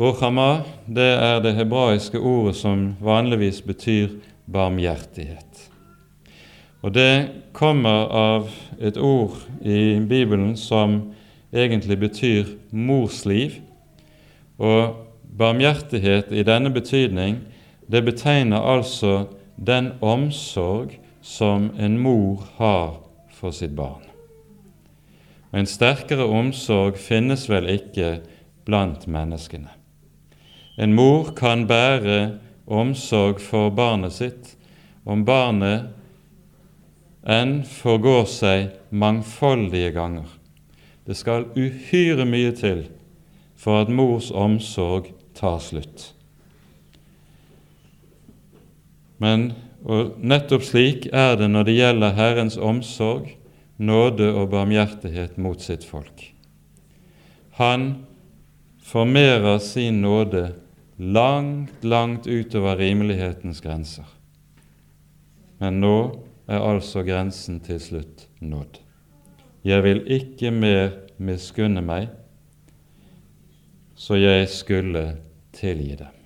[0.00, 4.18] Rohama det er det hebraiske ordet som vanligvis betyr
[4.50, 5.70] barmhjertighet.
[6.82, 11.14] Og det kommer av et ord i Bibelen som
[11.54, 13.56] egentlig betyr morsliv.
[14.58, 15.06] Og
[15.38, 17.38] barmhjertighet i denne betydning,
[17.88, 19.24] det betegner altså
[19.56, 23.03] den omsorg som en mor har
[23.44, 24.00] for sitt barn.
[25.52, 28.22] Og En sterkere omsorg finnes vel ikke
[28.64, 29.68] blant menneskene.
[30.80, 34.54] En mor kan bære omsorg for barnet sitt
[35.04, 35.92] om barnet
[37.28, 40.26] enn forgår seg mangfoldige ganger.
[41.04, 42.86] Det skal uhyre mye til
[43.60, 46.14] for at mors omsorg tar slutt.
[49.20, 49.52] Men
[49.84, 53.28] og nettopp slik er det når det gjelder Herrens omsorg,
[53.76, 56.30] nåde og barmhjertighet mot sitt folk.
[57.58, 58.06] Han
[58.84, 60.54] formerer sin nåde
[60.96, 64.06] langt, langt utover rimelighetens grenser.
[65.60, 65.96] Men nå
[66.48, 68.80] er altså grensen til slutt nådd.
[69.64, 72.10] Jeg vil ikke mer miskunne meg,
[73.94, 75.06] så jeg skulle
[75.54, 76.23] tilgi dem.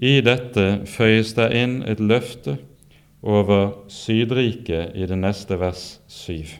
[0.00, 2.56] I dette føyes det inn et løfte
[3.20, 6.56] over Sydriket i det neste vers 7.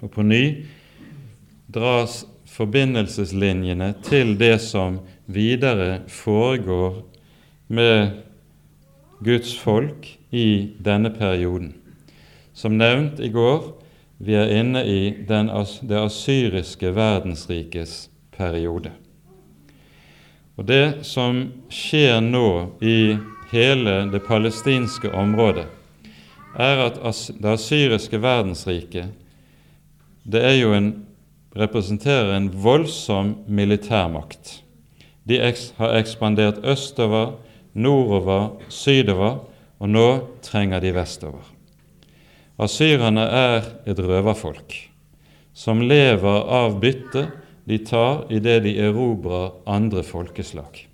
[0.00, 0.42] Og på ny
[1.68, 7.02] dras forbindelseslinjene til det som videre foregår
[7.68, 8.22] med
[9.20, 11.74] Guds folk i denne perioden.
[12.56, 13.74] Som nevnt i går,
[14.18, 15.50] vi er inne i den,
[15.84, 18.94] det asyriske verdensrikes periode.
[20.58, 23.14] Og Det som skjer nå i
[23.52, 25.68] hele det palestinske området,
[26.58, 26.98] er at
[27.38, 29.14] det asyriske verdensriket
[30.28, 30.88] det er jo en,
[31.56, 34.58] representerer en voldsom militærmakt.
[35.24, 37.38] De har ekspandert østover,
[37.72, 39.38] nordover, sydover,
[39.78, 40.08] og nå
[40.42, 41.46] trenger de vestover.
[42.58, 44.74] Asyrerne er et røverfolk
[45.54, 47.28] som lever av bytte
[47.68, 50.86] de tar idet de erobrer andre folkeslag.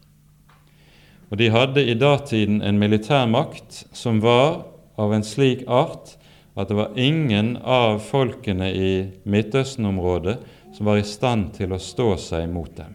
[1.31, 4.65] Og De hadde i datiden en militærmakt som var
[4.99, 6.17] av en slik art
[6.55, 8.91] at det var ingen av folkene i
[9.27, 10.37] Midtøsten-området
[10.75, 12.95] som var i stand til å stå seg mot dem.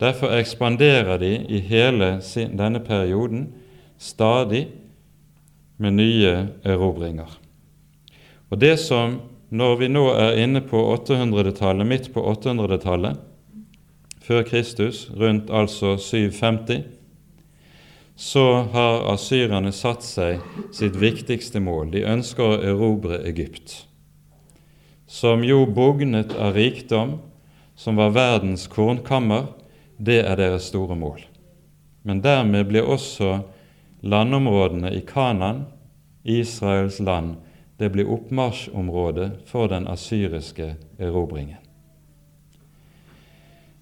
[0.00, 3.50] Derfor ekspanderer de i hele denne perioden
[4.00, 4.66] stadig
[5.76, 6.32] med nye
[6.64, 7.28] erobringer.
[8.50, 13.18] Og Det som når vi nå er inne på 800-tallet, midt på 800-tallet,
[14.22, 16.84] før Kristus, rundt altså 750,
[18.20, 20.42] så har asyrerne satt seg
[20.76, 21.88] sitt viktigste mål.
[21.94, 23.80] De ønsker å erobre Egypt,
[25.10, 27.16] som jo bugnet av rikdom,
[27.74, 29.48] som var verdens kornkammer.
[29.96, 31.24] Det er deres store mål.
[32.06, 33.40] Men dermed blir også
[34.04, 35.64] landområdene i Kanan,
[36.22, 37.40] Israels land,
[37.80, 41.56] det blir oppmarsjområdet for den asyriske erobringen.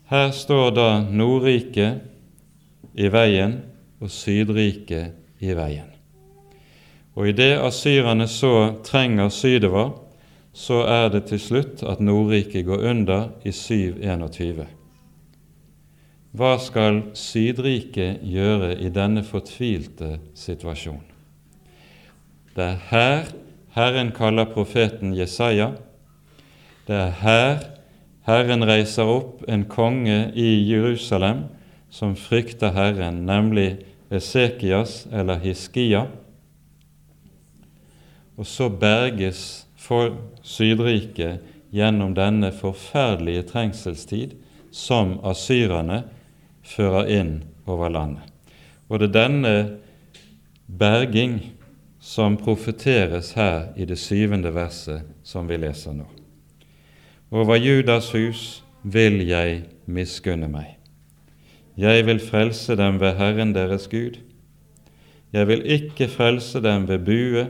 [0.06, 1.98] Her står da Nordriket
[2.94, 3.58] i veien
[3.98, 5.90] og Sydriket i veien.
[7.18, 9.90] Og idet asyrerne så trenger sydover,
[10.54, 14.62] så er det til slutt at Nordriket går under i 721.
[16.38, 21.04] Hva skal Sydriket gjøre i denne fortvilte situasjonen?
[22.54, 23.28] Det er her
[23.78, 25.72] Herren kaller profeten Jesaja.
[26.88, 27.58] Det er her
[28.28, 31.46] Herren reiser opp en konge i Jerusalem
[31.88, 33.78] som frykter Herren, nemlig
[34.12, 36.02] Esekias eller Hiskia.
[38.36, 44.34] Og så berges for Sydriket gjennom denne forferdelige trengselstid
[44.74, 46.02] som asyrerne
[46.66, 47.32] fører inn
[47.64, 48.26] over landet.
[48.88, 49.54] Og det er denne
[50.68, 51.40] berging
[52.08, 56.06] som profeteres her i det syvende verset som vi leser nå.
[57.28, 60.78] Over Judas hus vil jeg miskunne meg.
[61.76, 64.16] Jeg vil frelse dem ved Herren deres Gud.
[65.36, 67.44] Jeg vil ikke frelse dem ved bue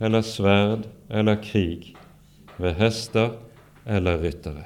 [0.00, 1.92] eller sverd eller krig,
[2.56, 3.36] ved hester
[3.84, 4.64] eller ryttere.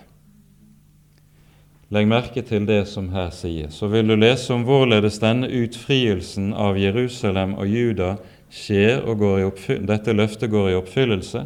[1.91, 3.75] Legg merke til det som her sies.
[3.75, 8.15] Så vil du lese om hvorledes denne utfrielsen av Jerusalem og Juda
[8.53, 11.45] skjer og går i dette løftet går i oppfyllelse.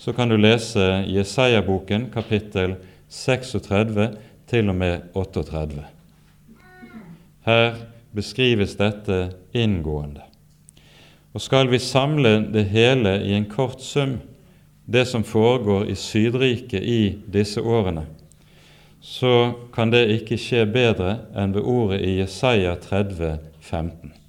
[0.00, 2.76] Så kan du lese Jesaja-boken kapittel
[3.08, 4.08] 36
[4.50, 5.84] til og med 38.
[7.46, 7.74] Her
[8.14, 10.24] beskrives dette inngående.
[11.34, 14.18] Og skal vi samle det hele i en kort sum,
[14.86, 18.06] det som foregår i Sydriket i disse årene,
[19.00, 24.19] så kan det ikke skje bedre enn ved ordet i Jesaja 30, 15.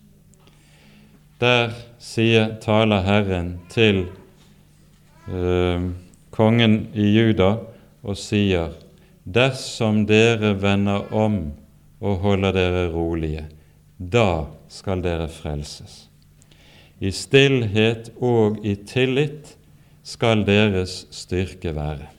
[1.41, 4.03] Der sier, taler Herren til
[5.25, 5.87] eh,
[6.29, 7.55] kongen i Juda
[8.03, 8.75] og sier:"
[9.25, 11.53] Dersom dere vender om
[12.01, 13.47] og holder dere rolige.
[13.97, 16.09] Da skal dere frelses.
[16.99, 19.55] I stillhet og i tillit
[20.03, 22.09] skal deres styrke være.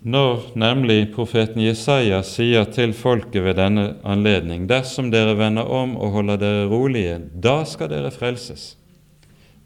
[0.00, 6.14] Når nemlig profeten Jesaja sier til folket ved denne anledning dersom dere vender om og
[6.14, 8.78] holder dere rolige, da skal dere frelses.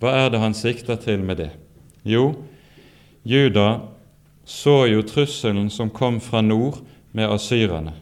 [0.02, 1.52] Hva er det han sikter til med det?
[2.02, 2.32] Jo,
[3.22, 3.86] Juda
[4.44, 6.82] så jo trusselen som kom fra nord
[7.12, 7.94] med asyrerne.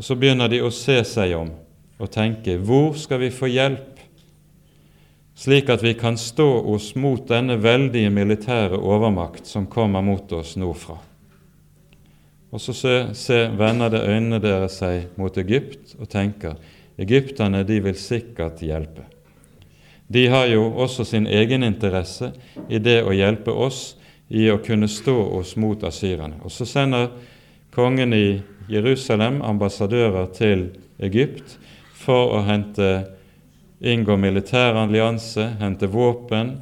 [0.00, 1.52] Og Så begynner de å se seg om
[2.00, 4.00] og tenke hvor skal vi få hjelp,
[5.36, 10.56] slik at vi kan stå oss mot denne veldige militære overmakt som kommer mot oss
[10.56, 11.11] nordfra.
[12.52, 16.58] Og så se, se, vender det øynene deres seg mot Egypt og tenker
[17.00, 19.06] egypterne de vil sikkert hjelpe.
[20.12, 22.34] De har jo også sin egeninteresse
[22.68, 23.94] i det å hjelpe oss
[24.28, 26.42] i å kunne stå oss mot asyrerne.
[26.44, 27.08] Og så sender
[27.72, 30.66] kongen i Jerusalem ambassadører til
[31.00, 31.56] Egypt
[31.96, 32.92] for å hente,
[33.80, 36.58] inngå militær allianse, hente våpen,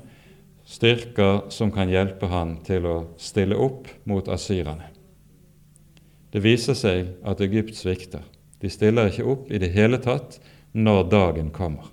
[0.70, 4.89] styrker som kan hjelpe han til å stille opp mot asyrerne.
[6.30, 8.22] Det viser seg at Egypt svikter.
[8.60, 10.38] De stiller ikke opp i det hele tatt
[10.72, 11.88] når dagen kommer.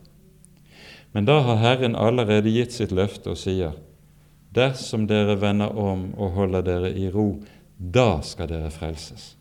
[1.12, 3.78] Men da har Herren allerede gitt sitt løfte og sier:"
[4.54, 7.44] Dersom dere vender om og holder dere i ro,
[7.78, 9.36] da skal dere frelses.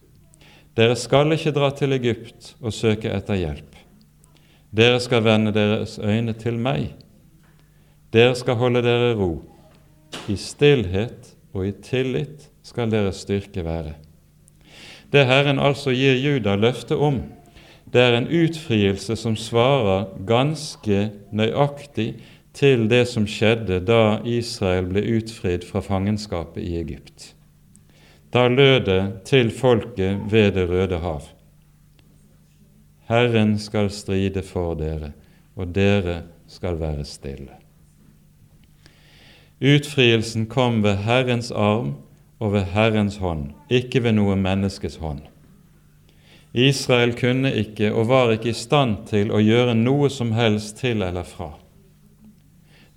[0.76, 3.76] Dere skal ikke dra til Egypt og søke etter hjelp.
[4.76, 6.90] Dere skal vende deres øyne til meg.
[8.12, 9.30] Dere skal holde dere ro.
[10.28, 13.94] I stillhet og i tillit skal deres styrke være.
[15.12, 17.22] Det Herren altså gir Juda løfte om,
[17.92, 22.16] det er en utfrielse som svarer ganske nøyaktig
[22.57, 27.32] til det som skjedde da Israel ble utfridd fra fangenskapet i Egypt.
[28.32, 31.22] Da lød det til folket ved Det røde hav.
[33.09, 35.12] Herren skal stride for dere,
[35.57, 37.54] og dere skal være stille.
[39.62, 41.94] Utfrielsen kom ved Herrens arm
[42.39, 45.22] og ved Herrens hånd, ikke ved noe menneskes hånd.
[46.57, 51.05] Israel kunne ikke og var ikke i stand til å gjøre noe som helst til
[51.05, 51.51] eller fra.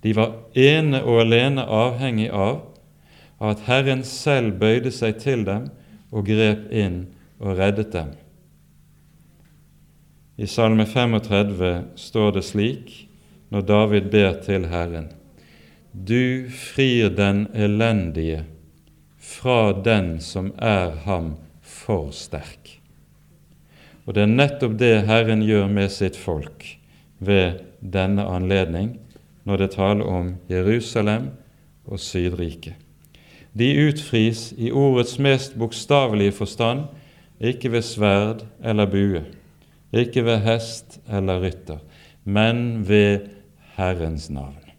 [0.00, 2.62] De var ene og alene avhengig av
[3.40, 5.68] at Herren selv bøyde seg til dem
[6.10, 7.02] og grep inn
[7.40, 8.14] og reddet dem.
[10.40, 12.94] I Salme 35 står det slik
[13.52, 15.10] når David ber til Herren.:
[15.92, 18.44] Du frir den elendige
[19.30, 22.80] fra den som er ham for sterk.
[24.06, 26.66] Og det er nettopp det Herren gjør med sitt folk
[27.22, 28.96] ved denne anledning
[29.46, 31.30] når det taler om Jerusalem
[31.86, 32.74] og Sydriket.
[33.52, 36.84] De utfris i ordets mest bokstavelige forstand,
[37.40, 39.24] ikke ved sverd eller bue,
[39.92, 41.78] ikke ved hest eller rytter,
[42.24, 43.30] men ved
[43.76, 44.69] Herrens navn.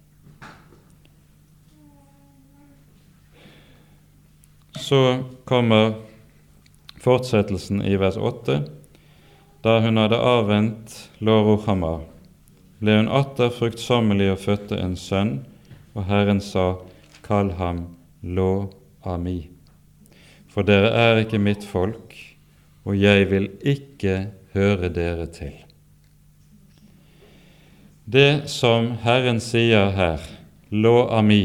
[4.81, 5.93] Så kommer
[6.97, 8.63] fortsettelsen i vers 8,
[9.61, 12.01] da hun hadde avvent Lorohamar,
[12.81, 15.35] ble hun atter fruktsommelig og fødte en sønn,
[15.93, 16.81] og Herren sa,
[17.21, 17.83] Kall ham
[18.25, 19.51] Lo-ami.
[20.49, 22.17] For dere er ikke mitt folk,
[22.81, 25.53] og jeg vil ikke høre dere til.
[28.09, 30.25] Det som Herren sier her,
[30.73, 31.43] Lo-ami,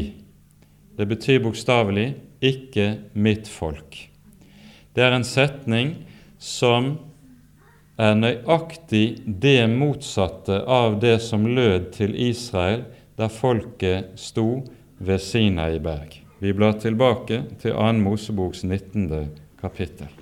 [0.97, 4.07] det betyr bokstavelig 'ikke mitt folk'.
[4.93, 5.95] Det er en setning
[6.39, 6.97] som
[7.97, 12.85] er nøyaktig det motsatte av det som lød til Israel
[13.17, 14.63] da folket sto
[14.99, 16.21] ved Sinai berg.
[16.39, 17.91] Vi blar tilbake til 2.
[18.01, 19.29] Moseboks 19.
[19.61, 20.16] kapittel.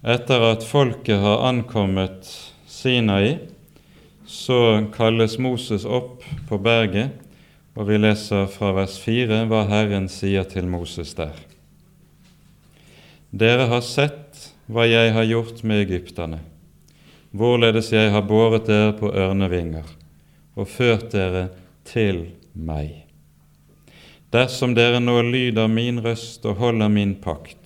[0.00, 2.24] Etter at folket har ankommet
[2.66, 3.38] Sinai,
[4.24, 7.10] så kalles Moses opp på berget,
[7.76, 11.36] og vi leser fra vers 4 hva Herren sier til Moses der.
[13.28, 16.40] Dere har sett hva jeg har gjort med egypterne,
[17.36, 19.84] hvorledes jeg har båret dere på ørnevinger
[20.56, 21.50] og ført dere
[21.84, 22.24] til
[22.56, 23.02] meg.
[24.32, 27.59] Dersom dere nå lyder min røst og holder min pakt,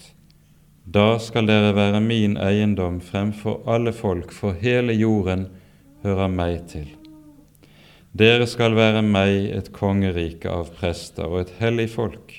[0.85, 5.47] da skal dere være min eiendom fremfor alle folk, for hele jorden
[6.05, 6.91] hører meg til.
[8.12, 12.35] Dere skal være meg et kongerike av prester og et hellig folk.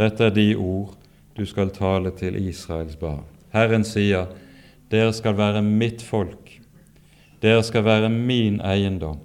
[0.00, 0.96] Dette er de ord
[1.36, 3.26] du skal tale til Israels barn.
[3.52, 4.32] Herren sier,
[4.90, 6.54] dere skal være mitt folk.
[7.44, 9.20] Dere skal være min eiendom.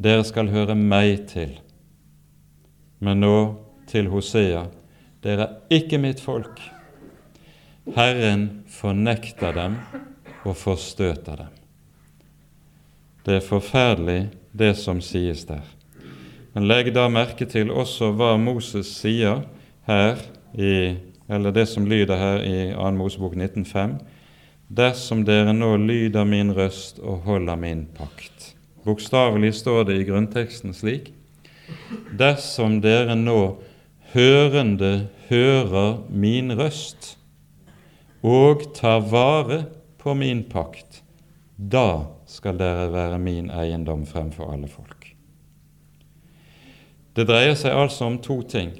[0.00, 1.58] Dere skal høre meg til.
[3.04, 3.36] Men nå
[3.86, 4.64] til Hosea,
[5.22, 6.58] dere er ikke mitt folk
[7.92, 9.76] Herren fornekter dem
[10.44, 11.52] og forstøter dem.
[13.24, 15.64] Det er forferdelig, det som sies der.
[16.54, 19.42] Men legg da merke til også hva Moses sier
[19.88, 20.20] her,
[20.54, 20.94] i,
[21.28, 22.90] eller det som lyder her i 2.
[22.96, 23.98] Mosebok 19,5.:
[24.68, 28.54] Dersom dere nå lyder min røst og holder min pakt.
[28.84, 31.12] Bokstavelig står det i grunnteksten slik
[32.18, 33.62] Dersom dere nå
[34.12, 37.14] hørende hører min røst
[38.24, 39.64] og tar vare
[40.00, 41.02] på min pakt,
[41.56, 45.10] da skal dere være min eiendom fremfor alle folk.
[47.14, 48.72] Det dreier seg altså om to ting.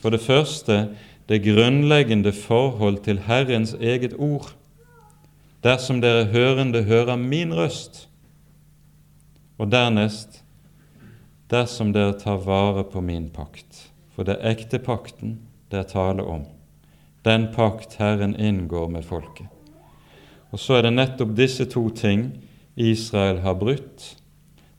[0.00, 0.92] For det første
[1.30, 4.52] det grunnleggende forhold til Herrens eget ord.
[5.64, 8.08] Dersom dere hørende hører min røst,
[9.58, 10.40] og dernest
[11.50, 13.90] dersom dere tar vare på min pakt.
[14.14, 15.38] For det er ektepakten
[15.70, 16.46] det er tale om
[17.24, 19.46] den pakt Herren inngår med folket.
[20.50, 22.30] Og så er det nettopp disse to ting
[22.76, 24.16] Israel har brutt.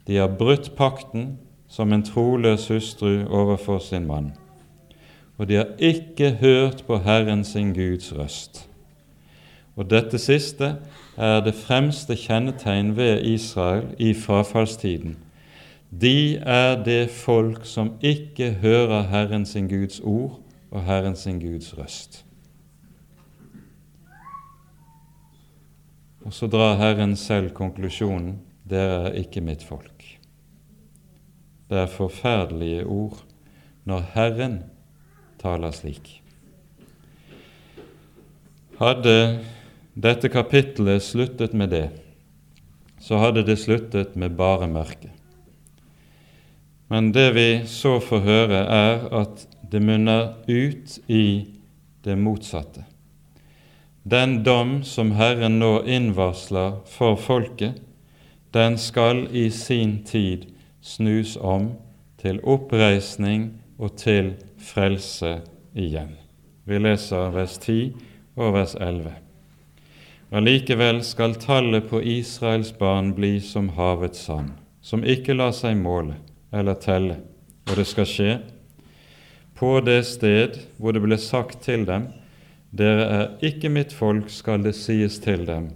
[0.07, 1.37] De har brutt pakten
[1.71, 4.33] som en troløs hustru overfor sin mann.
[5.37, 8.67] Og de har ikke hørt på Herren sin Guds røst.
[9.75, 10.75] Og dette siste
[11.17, 15.15] er det fremste kjennetegn ved Israel i frafallstiden.
[16.01, 20.39] De er det folk som ikke hører Herren sin Guds ord
[20.71, 22.25] og Herren sin Guds røst.
[26.25, 28.35] Og så drar Herren selv konklusjonen
[28.69, 30.05] dere er ikke mitt folk.
[31.71, 33.23] Det er forferdelige ord
[33.89, 34.57] når Herren
[35.41, 36.19] taler slik.
[38.81, 39.15] Hadde
[39.93, 41.87] dette kapittelet sluttet med det,
[43.01, 45.09] så hadde det sluttet med bare mørke.
[46.91, 51.25] Men det vi så får høre, er at det munner ut i
[52.03, 52.83] det motsatte.
[54.03, 57.81] Den dom som Herren nå innvarsler for folket,
[58.51, 60.47] den skal i sin tid
[60.81, 61.71] snus om
[62.21, 65.35] til oppreisning og til frelse
[65.77, 66.15] igjen.
[66.65, 67.93] Vi leser vers 10
[68.41, 69.13] og vers 11.
[70.31, 76.17] Allikevel skal tallet på Israels barn bli som havets sand, som ikke lar seg måle
[76.51, 77.19] eller telle,
[77.69, 78.31] og det skal skje
[79.61, 82.09] på det sted hvor det ble sagt til dem:"
[82.71, 85.69] Dere er ikke mitt folk, skal det sies til dem,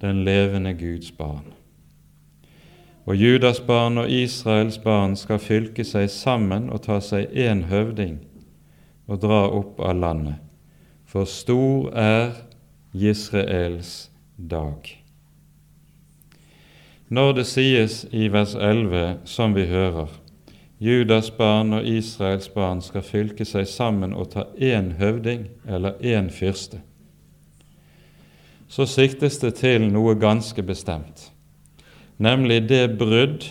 [0.00, 1.52] den levende Guds barn.
[3.08, 8.18] Og Judas barn og Israels barn skal fylke seg sammen og ta seg én høvding
[9.08, 10.36] og dra opp av landet,
[11.08, 12.34] for stor er
[12.92, 14.88] Israels dag.
[17.08, 20.12] Når det sies i vers 11, som vi hører,
[20.78, 26.30] Judas barn og Israels barn skal fylke seg sammen og ta én høvding eller én
[26.30, 26.78] fyrste.
[28.68, 31.32] Så siktes det til noe ganske bestemt,
[32.18, 33.48] nemlig det brudd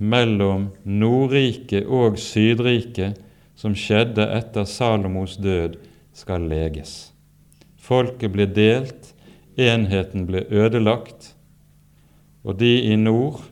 [0.00, 3.20] mellom Nordriket og Sydriket
[3.56, 5.78] som skjedde etter Salomos død,
[6.12, 7.12] skal leges.
[7.80, 9.12] Folket ble delt,
[9.56, 11.34] enheten ble ødelagt,
[12.44, 13.44] og de i nord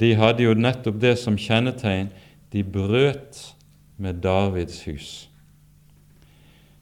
[0.00, 2.12] de hadde jo nettopp det som kjennetegn
[2.52, 3.40] de brøt
[3.96, 5.08] med Davids hus.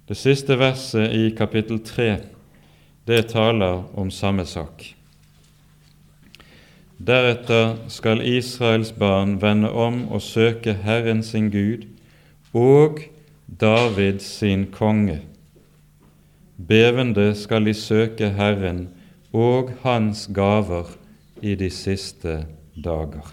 [0.07, 2.11] Det siste verset i kapittel 3
[3.07, 4.93] det taler om samme sak.
[6.99, 11.85] Deretter skal Israels barn vende om og søke Herren sin Gud
[12.55, 13.03] og
[13.47, 15.21] David sin konge.
[16.57, 18.89] Bevende skal de søke Herren
[19.33, 20.97] og Hans gaver
[21.43, 22.47] i de siste
[22.77, 23.25] dager.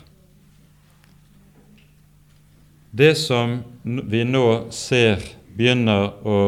[2.91, 5.22] Det som vi nå ser
[5.58, 6.39] begynner å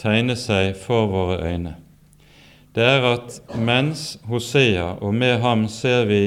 [0.00, 1.74] tegne seg for våre øyne,
[2.72, 6.22] det er at mens Hosea, og med ham ser vi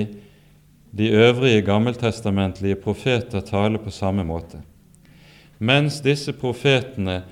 [0.96, 4.62] de øvrige gammeltestamentlige profeter tale på samme måte,
[5.58, 7.24] mens disse profetene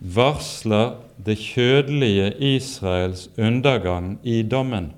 [0.00, 4.92] varsler det kjødelige Israels undergang i dommen,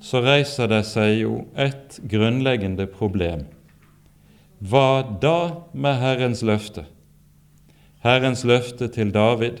[0.00, 3.44] så reiser det seg jo et grunnleggende problem.
[4.60, 6.86] Hva da med Herrens løfte?
[8.04, 9.60] Herrens løfte til David?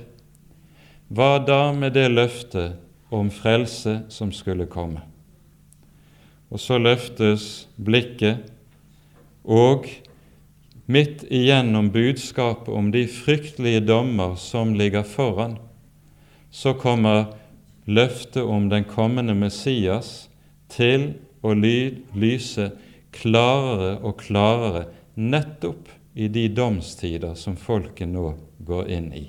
[1.12, 2.78] Hva da med det løftet
[3.12, 5.02] om frelse som skulle komme?
[6.50, 8.48] Og så løftes blikket,
[9.44, 9.86] og
[10.90, 15.58] midt igjennom budskapet om de fryktelige dommer som ligger foran,
[16.50, 17.30] så kommer
[17.86, 20.29] løftet om den kommende Messias
[20.72, 21.12] til
[21.42, 22.70] å lyse
[23.14, 28.32] klarere og klarere nettopp i de domstider som folket nå
[28.66, 29.26] går inn i.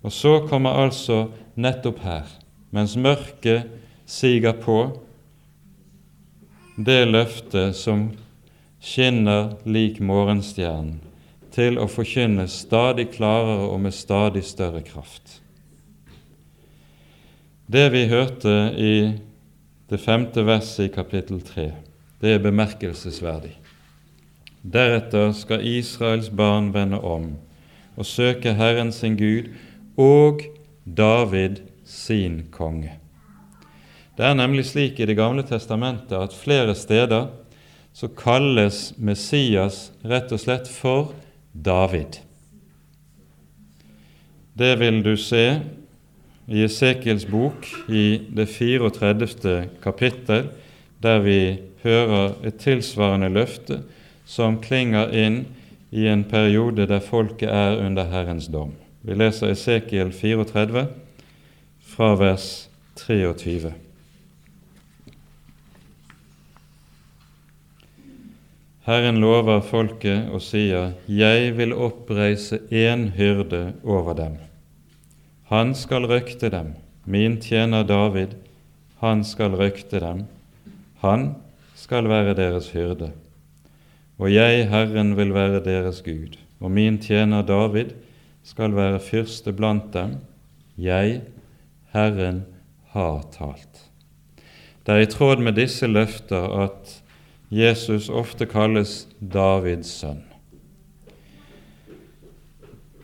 [0.00, 1.26] Og så kommer altså
[1.60, 2.26] nettopp her,
[2.72, 3.68] mens mørket
[4.08, 4.80] siger på,
[6.80, 8.08] det løftet som
[8.80, 11.00] skinner lik morgenstjernen,
[11.50, 15.40] til å forkynne stadig klarere og med stadig større kraft.
[17.66, 18.94] Det vi hørte i
[19.90, 21.72] det femte verset i kapittel tre,
[22.22, 23.56] det er bemerkelsesverdig.
[24.62, 27.32] Deretter skal Israels barn vende om
[27.96, 29.50] og søke Herren sin Gud
[29.98, 30.44] og
[30.84, 32.92] David sin konge.
[34.16, 37.26] Det er nemlig slik i Det gamle testamentet at flere steder
[37.92, 41.14] så kalles Messias rett og slett for
[41.52, 42.20] David.
[44.54, 45.60] Det vil du se
[46.50, 49.68] i Esekiels bok i det 34.
[49.82, 50.48] kapittel,
[51.02, 53.80] der vi hører et tilsvarende løfte
[54.26, 55.44] som klinger inn
[55.94, 58.74] i en periode der folket er under Herrens dom.
[59.06, 60.88] Vi leser Esekiel 34
[61.94, 62.50] fra vers
[62.98, 63.72] 23.
[68.90, 74.38] Herren lover folket og sier, Jeg vil oppreise én hyrde over dem
[75.50, 76.74] han skal røkte dem,
[77.10, 78.36] min tjener David,
[79.02, 80.20] han skal røkte dem,
[81.02, 81.32] han
[81.74, 83.10] skal være deres hyrde.
[84.20, 87.96] Og jeg, Herren, vil være deres Gud, og min tjener David
[88.46, 90.20] skal være fyrste blant dem.
[90.78, 91.22] Jeg,
[91.90, 92.44] Herren,
[92.94, 93.86] har talt.
[94.86, 97.00] Det er i tråd med disse løfter at
[97.50, 100.29] Jesus ofte kalles Davids sønn.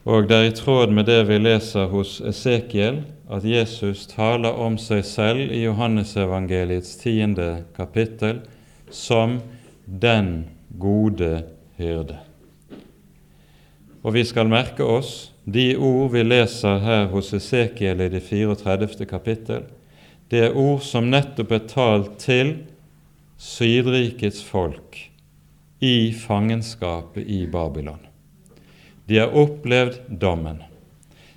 [0.06, 4.76] Og det er i tråd med det vi leser hos Esekiel, at Jesus taler om
[4.78, 8.44] seg selv i Johannesevangeliets tiende kapittel
[8.94, 9.40] som
[9.86, 10.46] den
[10.78, 11.42] gode
[11.80, 12.20] hyrde.
[14.06, 19.10] Og vi skal merke oss de ord vi leser her hos Esekiel i det 34.
[19.10, 19.66] kapittel.
[20.30, 22.60] Det er ord som nettopp er talt til
[23.42, 25.00] Sydrikets folk
[25.82, 28.05] i fangenskapet i Babylon.
[29.06, 30.62] De har opplevd dommen.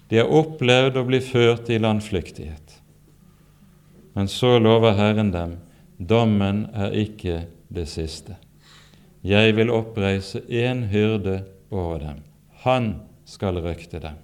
[0.09, 2.79] De har opplevd å bli ført i landflyktighet.
[4.17, 5.57] Men så lover Herren dem
[5.99, 8.37] dommen er ikke det siste.
[9.21, 12.23] Jeg vil oppreise én hyrde over dem.
[12.63, 12.93] Han
[13.25, 14.17] skal røkte dem.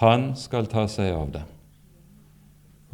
[0.00, 1.48] Han skal ta seg av dem.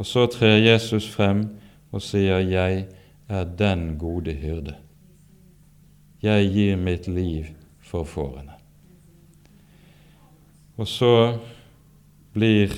[0.01, 1.45] Og så trer Jesus frem
[1.93, 2.87] og sier, 'Jeg
[3.29, 4.75] er den gode hyrde'.
[6.23, 7.47] Jeg gir mitt liv
[7.81, 8.52] for fårene.
[10.81, 11.39] Og så
[12.33, 12.73] blir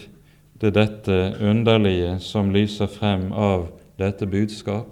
[0.61, 3.68] det dette underlige som lyser frem av
[3.99, 4.88] dette budskap,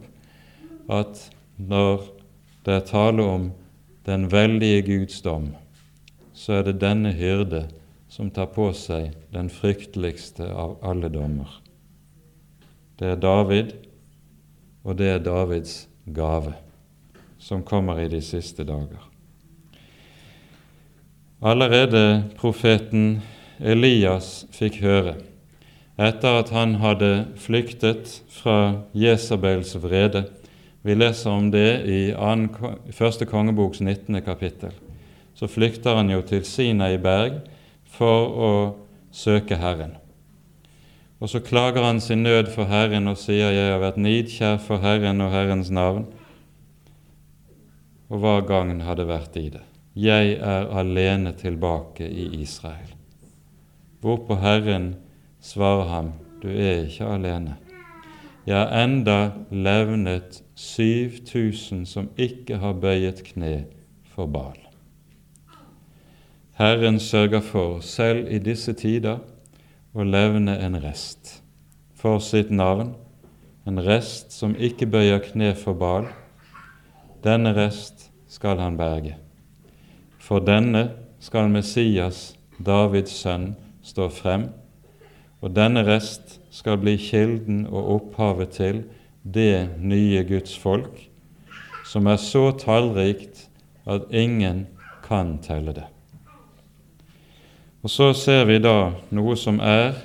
[0.90, 2.06] at når
[2.66, 3.50] det er tale om
[4.06, 5.52] den veldige Guds dom,
[6.34, 7.66] så er det denne hyrde
[8.12, 11.48] som tar på seg den frykteligste av alle dommer.
[12.98, 13.72] Det er David,
[14.84, 16.54] og det er Davids gave
[17.42, 19.11] som kommer i de siste dager.
[21.42, 23.16] Allerede profeten
[23.58, 25.16] Elias fikk høre,
[25.98, 27.08] etter at han hadde
[27.42, 30.28] flyktet fra Jesabels vrede.
[30.86, 32.12] Vi leser om det i
[32.94, 34.20] første kongeboks 19.
[34.22, 34.70] kapittel.
[35.34, 37.40] Så flykter han jo til Sinai berg
[37.90, 38.52] for å
[39.10, 39.96] søke Herren.
[41.18, 44.78] Og så klager han sin nød for Herren og sier 'Jeg har vært nidkjær for
[44.78, 46.06] Herren og Herrens navn'.
[48.10, 49.71] Og hva gagn hadde vært i det?
[49.92, 52.94] Jeg er alene tilbake i Israel.
[54.00, 54.94] Hvorpå Herren
[55.40, 56.12] svarer ham,
[56.42, 57.56] du er ikke alene.
[58.46, 63.66] Jeg har enda levnet 7000 som ikke har bøyet kne
[64.14, 64.56] for Bal.
[66.56, 69.20] Herren sørger for, selv i disse tider,
[69.92, 71.42] å levne en rest
[71.94, 72.94] for sitt navn,
[73.68, 76.08] en rest som ikke bøyer kne for Bal.
[77.24, 79.18] Denne rest skal han berge.
[80.22, 80.86] For denne
[81.22, 83.52] skal Messias, Davids sønn,
[83.82, 84.50] stå frem,
[85.42, 88.84] og denne rest skal bli kilden og opphavet til
[89.22, 91.08] det nye Guds folk,
[91.86, 93.48] som er så tallrikt
[93.90, 94.68] at ingen
[95.02, 95.88] kan telle det.
[97.82, 99.96] Og så ser vi da noe som er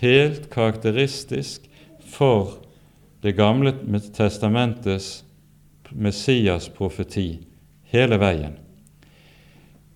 [0.00, 1.68] helt karakteristisk
[2.08, 2.56] for
[3.18, 3.72] Det gamle
[4.14, 5.24] testamentets
[5.90, 7.40] Messias-profeti
[7.90, 8.54] hele veien.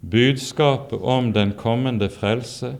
[0.03, 2.75] Budskapet om den kommende frelse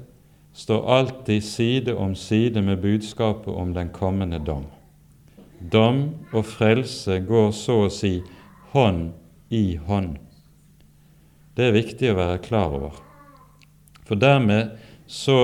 [0.53, 4.65] står alltid side om side med budskapet om den kommende dom.
[5.73, 6.03] Dom
[6.33, 8.17] og frelse går så å si
[8.73, 9.13] hånd
[9.55, 10.17] i hånd.
[11.55, 12.97] Det er viktig å være klar over.
[14.03, 14.73] For dermed
[15.07, 15.39] så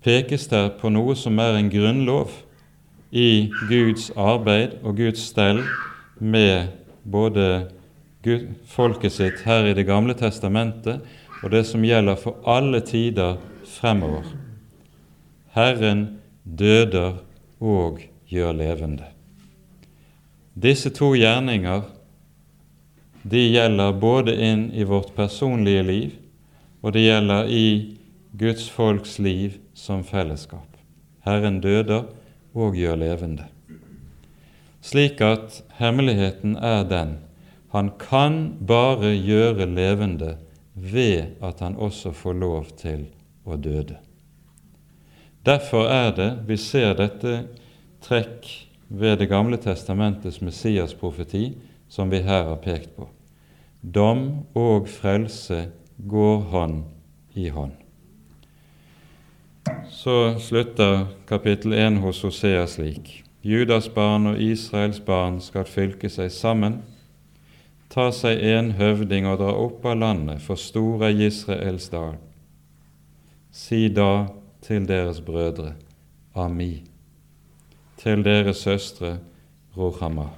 [0.00, 2.32] pekes det på noe som er en grunnlov
[3.12, 5.60] i Guds arbeid og Guds stell
[6.16, 6.72] med
[7.04, 7.68] både
[8.22, 11.00] Gud, folket sitt her i Det gamle testamentet
[11.40, 14.26] og det som gjelder for alle tider fremover.
[15.56, 17.22] Herren døder
[17.60, 19.08] og gjør levende.
[20.52, 21.86] Disse to gjerninger
[23.22, 26.12] de gjelder både inn i vårt personlige liv,
[26.84, 27.64] og det gjelder i
[28.36, 30.68] Guds folks liv som fellesskap.
[31.24, 32.04] Herren døder
[32.52, 33.48] og gjør levende.
[34.84, 37.18] Slik at hemmeligheten er den
[37.70, 40.36] han kan bare gjøre levende
[40.74, 43.04] ved at han også får lov til
[43.46, 43.98] å døde.
[45.46, 47.44] Derfor er det vi ser dette
[48.02, 48.48] trekk
[48.90, 51.54] ved Det gamle testamentets Messias-profeti
[51.88, 53.06] som vi her har pekt på.
[53.82, 55.68] Dom og frelse
[56.10, 56.82] går hånd
[57.34, 57.72] i hånd.
[59.90, 66.32] Så slutter kapittel 1 hos Hosea slik.: Judas barn og Israels barn skal fylke seg
[66.32, 66.80] sammen
[67.90, 72.18] ta seg en høvding og dra opp av landet, for stor er Israels dal.
[73.50, 74.28] Si da
[74.62, 75.74] til deres brødre,
[76.38, 76.84] Ami,
[77.98, 79.18] til deres søstre,
[79.76, 80.28] Rohama.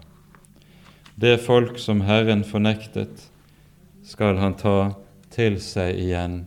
[1.21, 3.29] Det folk som Herren fornektet,
[4.03, 4.95] skal han ta
[5.33, 6.43] til seg igjen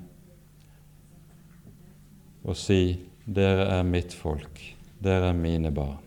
[2.45, 4.59] og si, dere er mitt folk,
[5.01, 6.01] dere er mine barn.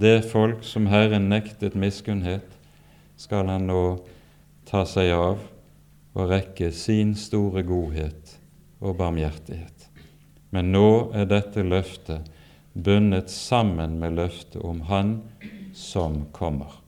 [0.00, 2.48] Det folk som Herren nektet miskunnhet,
[3.16, 3.82] skal han nå
[4.66, 5.42] ta seg av
[6.16, 8.36] og rekke sin store godhet
[8.80, 9.90] og barmhjertighet.
[10.50, 12.30] Men nå er dette løftet
[12.72, 15.20] bundet sammen med løftet om Han
[15.76, 16.80] som kommer.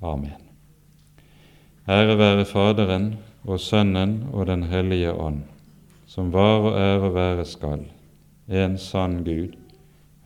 [0.00, 0.44] Amen.
[1.88, 5.42] Ære være Faderen og Sønnen og Den hellige ånd,
[6.06, 7.86] som var og er og være skal,
[8.48, 9.56] en sann Gud,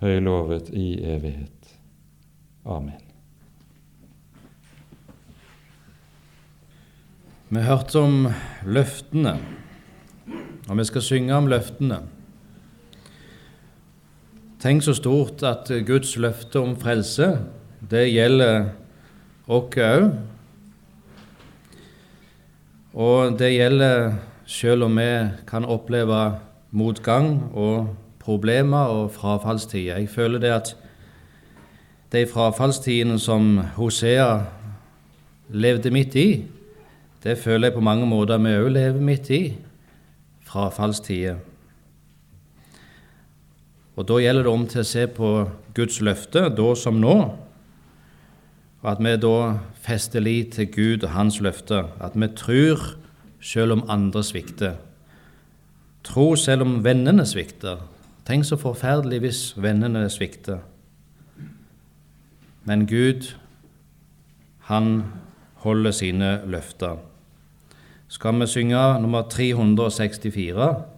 [0.02, 1.78] høylovet i evighet.
[2.66, 3.01] Amen.
[7.52, 8.30] Vi hørte om
[8.64, 9.34] løftene,
[10.72, 11.98] og vi skal synge om løftene.
[14.62, 17.26] Tenk så stort at Guds løfte om frelse,
[17.90, 18.70] det gjelder
[19.52, 20.06] oss òg.
[22.96, 24.16] Og det gjelder
[24.48, 25.10] selv om vi
[25.52, 26.22] kan oppleve
[26.70, 27.92] motgang og
[28.24, 30.00] problemer og frafallstider.
[30.00, 30.72] Jeg føler det at
[32.16, 34.40] de frafallstidene som Hosea
[35.52, 36.28] levde midt i,
[37.22, 39.42] det føler jeg på mange måter vi òg lever midt i
[40.46, 41.38] frafallstider.
[43.96, 45.30] Og Da gjelder det om til å se på
[45.76, 47.16] Guds løfte, da som nå,
[48.82, 52.96] og at vi da fester lit til Gud og Hans løfte, at vi tror
[53.40, 54.80] selv om andre svikter.
[56.02, 57.84] Tro selv om vennene svikter.
[58.26, 60.58] Tenk så forferdelig hvis vennene svikter.
[62.64, 63.34] men Gud,
[64.58, 65.02] han
[65.54, 67.11] holder sine løfter.
[68.12, 70.91] Skal vi synge nummer 364?